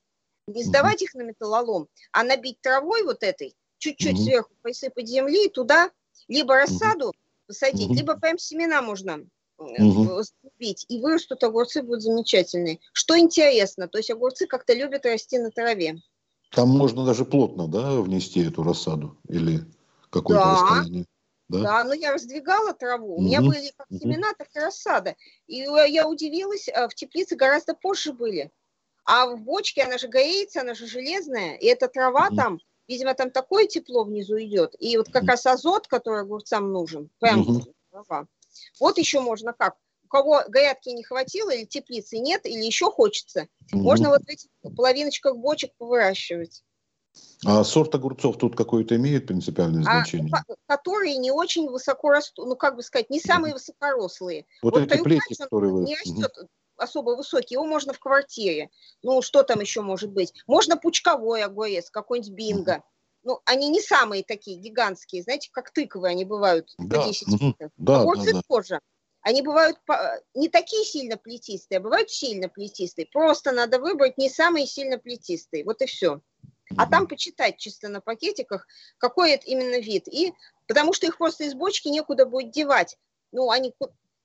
не 0.47 0.63
сдавать 0.63 1.01
угу. 1.01 1.05
их 1.05 1.13
на 1.13 1.21
металлолом, 1.21 1.87
а 2.11 2.23
набить 2.23 2.59
травой 2.61 3.03
вот 3.03 3.23
этой, 3.23 3.55
чуть-чуть 3.77 4.15
угу. 4.15 4.23
сверху 4.23 4.53
присыпать 4.61 5.07
земли 5.07 5.45
и 5.45 5.49
туда 5.49 5.91
либо 6.27 6.55
рассаду 6.55 7.07
угу. 7.07 7.17
посадить, 7.47 7.91
либо 7.91 8.17
прям 8.17 8.37
семена 8.37 8.81
можно 8.81 9.25
угу. 9.57 10.21
и 10.59 11.01
вырастут 11.01 11.43
огурцы, 11.43 11.83
будут 11.83 12.01
замечательные. 12.01 12.79
Что 12.93 13.17
интересно, 13.17 13.87
то 13.87 13.97
есть 13.97 14.11
огурцы 14.11 14.47
как-то 14.47 14.73
любят 14.73 15.05
расти 15.05 15.37
на 15.37 15.51
траве. 15.51 16.01
Там 16.51 16.69
можно 16.69 17.05
даже 17.05 17.25
плотно, 17.25 17.67
да, 17.67 17.99
внести 18.01 18.41
эту 18.45 18.63
рассаду 18.63 19.17
или 19.27 19.65
какое-то 20.09 20.43
да. 20.43 20.51
расстояние? 20.53 21.05
Да? 21.49 21.61
да, 21.61 21.83
но 21.83 21.93
я 21.93 22.13
раздвигала 22.13 22.73
траву. 22.73 23.17
У 23.17 23.21
меня 23.21 23.41
были 23.41 23.71
как 23.77 23.87
семена, 23.89 24.33
так 24.37 24.47
и 24.55 24.59
рассада. 24.59 25.15
И 25.47 25.57
я 25.57 26.07
удивилась, 26.07 26.67
а, 26.69 26.87
в 26.87 26.95
теплице 26.95 27.35
гораздо 27.35 27.73
позже 27.73 28.13
были. 28.13 28.51
А 29.05 29.27
в 29.27 29.39
бочке 29.39 29.83
она 29.83 29.97
же 29.97 30.07
греется, 30.07 30.61
она 30.61 30.73
же 30.73 30.87
железная, 30.87 31.55
и 31.55 31.65
эта 31.65 31.87
трава 31.87 32.27
угу. 32.27 32.35
там 32.35 32.59
Видимо, 32.87 33.13
там 33.13 33.31
такое 33.31 33.65
тепло 33.65 34.03
внизу 34.03 34.37
идет. 34.39 34.75
И 34.77 34.97
вот 34.97 35.09
как 35.09 35.23
раз 35.23 35.45
азот, 35.45 35.87
который 35.87 36.21
огурцам 36.21 36.71
нужен, 36.71 37.09
прям 37.19 37.41
угу. 37.41 37.63
Вот 38.79 38.97
еще 38.97 39.21
можно 39.21 39.53
как. 39.53 39.75
У 40.03 40.07
кого 40.07 40.43
грядки 40.47 40.89
не 40.89 41.03
хватило, 41.03 41.49
или 41.49 41.65
теплицы 41.65 42.19
нет, 42.19 42.45
или 42.45 42.63
еще 42.63 42.91
хочется, 42.91 43.47
угу. 43.71 43.81
можно 43.81 44.09
вот 44.09 44.21
в 44.23 44.29
этих 44.29 44.49
половиночках 44.75 45.37
бочек 45.37 45.71
повыращивать. 45.77 46.63
А 47.45 47.63
сорт 47.63 47.93
огурцов 47.93 48.37
тут 48.37 48.55
какое-то 48.55 48.95
имеет 48.95 49.27
принципиальное 49.27 49.81
а, 49.81 49.83
значение? 49.83 50.33
А, 50.33 50.43
которые 50.65 51.17
не 51.17 51.31
очень 51.31 51.69
высоко 51.69 52.09
растут, 52.09 52.47
ну, 52.47 52.55
как 52.55 52.75
бы 52.75 52.83
сказать, 52.83 53.09
не 53.09 53.19
самые 53.19 53.53
высокорослые. 53.53 54.45
Вот, 54.61 54.73
вот 54.73 54.91
эти 54.91 55.01
плети, 55.01 55.35
которые 55.37 55.73
вы... 55.73 55.83
Не 55.83 55.95
растет 55.95 56.31
особо 56.77 57.11
высокий, 57.11 57.55
его 57.55 57.65
можно 57.65 57.93
в 57.93 57.99
квартире. 57.99 58.69
Ну, 59.03 59.21
что 59.21 59.43
там 59.43 59.59
еще 59.59 59.81
может 59.81 60.11
быть? 60.11 60.33
Можно 60.47 60.77
пучковой 60.77 61.43
огурец, 61.43 61.89
какой-нибудь 61.89 62.33
бинго. 62.33 62.83
Ну, 63.23 63.39
они 63.45 63.69
не 63.69 63.81
самые 63.81 64.23
такие 64.23 64.57
гигантские, 64.57 65.23
знаете, 65.23 65.49
как 65.51 65.71
тыковые 65.71 66.11
они 66.11 66.25
бывают 66.25 66.73
да. 66.77 67.01
по 67.01 67.07
10 67.07 67.27
литров. 67.41 67.71
Да, 67.77 68.01
Огурцы 68.01 68.33
да, 68.33 68.33
да. 68.33 68.41
тоже. 68.47 68.79
Они 69.21 69.41
бывают 69.41 69.77
не 70.33 70.49
такие 70.49 70.83
сильно 70.83 71.15
плетистые, 71.15 71.77
а 71.77 71.81
бывают 71.81 72.09
сильно 72.09 72.49
плетистые. 72.49 73.05
Просто 73.05 73.53
надо 73.53 73.79
выбрать 73.79 74.17
не 74.17 74.29
самые 74.29 74.67
сильно 74.67 74.97
плетистые. 74.97 75.63
Вот 75.63 75.81
и 75.81 75.85
все. 75.85 76.19
А 76.77 76.89
там 76.89 77.07
почитать 77.07 77.57
чисто 77.57 77.89
на 77.89 78.01
пакетиках, 78.01 78.65
какой 78.97 79.31
это 79.31 79.45
именно 79.47 79.79
вид. 79.79 80.07
И 80.07 80.33
потому 80.67 80.93
что 80.93 81.05
их 81.05 81.17
просто 81.17 81.43
из 81.43 81.53
бочки 81.53 81.87
некуда 81.87 82.25
будет 82.25 82.51
девать. 82.51 82.97
Ну, 83.31 83.51
они 83.51 83.73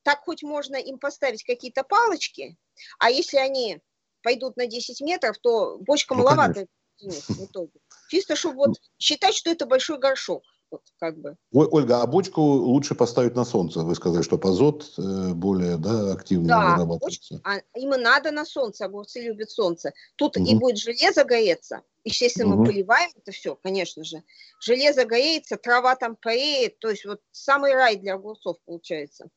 так 0.02 0.20
хоть 0.20 0.42
можно 0.42 0.76
им 0.76 0.98
поставить 0.98 1.44
какие-то 1.44 1.82
палочки, 1.82 2.56
а 2.98 3.10
если 3.10 3.38
они 3.38 3.80
пойдут 4.22 4.56
на 4.56 4.66
10 4.66 5.00
метров, 5.00 5.38
то 5.38 5.78
бочка 5.78 6.14
ну, 6.14 6.22
маловато 6.22 6.66
в 7.00 7.44
итоге. 7.44 7.80
Чисто, 8.08 8.36
чтобы 8.36 8.56
вот 8.56 8.80
считать, 8.98 9.34
что 9.34 9.50
это 9.50 9.66
большой 9.66 9.98
горшок. 9.98 10.42
Вот, 10.70 10.82
как 10.98 11.18
бы. 11.18 11.36
Ольга, 11.52 12.02
а 12.02 12.06
бочку 12.06 12.42
лучше 12.42 12.94
поставить 12.94 13.34
на 13.34 13.44
солнце? 13.44 13.80
Вы 13.80 13.94
сказали, 13.94 14.22
что 14.22 14.38
азот 14.42 14.92
э, 14.98 15.32
более 15.32 15.78
да, 15.78 16.12
активно 16.12 16.48
да, 16.48 16.74
вырабатывается. 16.74 17.40
Да, 17.42 17.62
им 17.74 17.90
надо 17.90 18.30
на 18.30 18.44
солнце, 18.44 18.84
огурцы 18.84 19.20
любят 19.20 19.50
солнце. 19.50 19.92
Тут 20.16 20.36
угу. 20.36 20.46
и 20.46 20.54
будет 20.54 20.78
железо 20.78 21.24
гоеться. 21.24 21.82
Естественно, 22.04 22.54
угу. 22.54 22.64
мы 22.64 22.66
поливаем 22.66 23.10
это 23.16 23.32
все, 23.32 23.56
конечно 23.56 24.04
же. 24.04 24.22
Железо 24.60 25.06
гоеется, 25.06 25.56
трава 25.56 25.96
там 25.96 26.16
поеет. 26.16 26.78
То 26.80 26.90
есть 26.90 27.06
вот 27.06 27.20
самый 27.30 27.72
рай 27.72 27.96
для 27.96 28.14
огурцов 28.14 28.58
получается. 28.66 29.28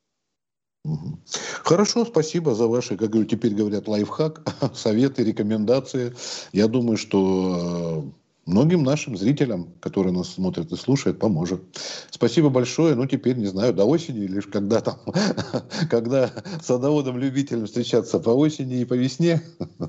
Хорошо, 1.63 2.05
спасибо 2.05 2.55
за 2.55 2.67
ваши, 2.67 2.97
как 2.97 3.11
говорю, 3.11 3.27
теперь 3.27 3.53
говорят, 3.53 3.87
лайфхак, 3.87 4.41
советы, 4.75 5.23
рекомендации. 5.23 6.13
Я 6.51 6.67
думаю, 6.67 6.97
что 6.97 8.03
э, 8.03 8.20
многим 8.45 8.83
нашим 8.83 9.17
зрителям, 9.17 9.73
которые 9.79 10.13
нас 10.13 10.33
смотрят 10.33 10.71
и 10.71 10.75
слушают, 10.75 11.19
поможет. 11.19 11.61
Спасибо 12.09 12.49
большое. 12.49 12.95
Ну, 12.95 13.05
теперь, 13.07 13.37
не 13.37 13.47
знаю, 13.47 13.73
до 13.73 13.85
осени, 13.85 14.25
лишь 14.25 14.47
когда 14.47 14.81
там, 14.81 14.99
когда 15.89 16.31
садоводам-любителям 16.61 17.65
встречаться 17.65 18.19
по 18.19 18.29
осени 18.29 18.81
и 18.81 18.85
по 18.85 18.93
весне. 18.93 19.41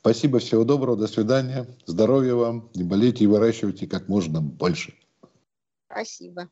Спасибо, 0.00 0.38
всего 0.38 0.64
доброго, 0.64 0.96
до 0.96 1.08
свидания. 1.08 1.66
Здоровья 1.84 2.34
вам, 2.34 2.70
не 2.74 2.84
болейте 2.84 3.24
и 3.24 3.26
выращивайте 3.26 3.88
как 3.88 4.08
можно 4.08 4.40
больше. 4.40 4.94
Спасибо. 5.90 6.48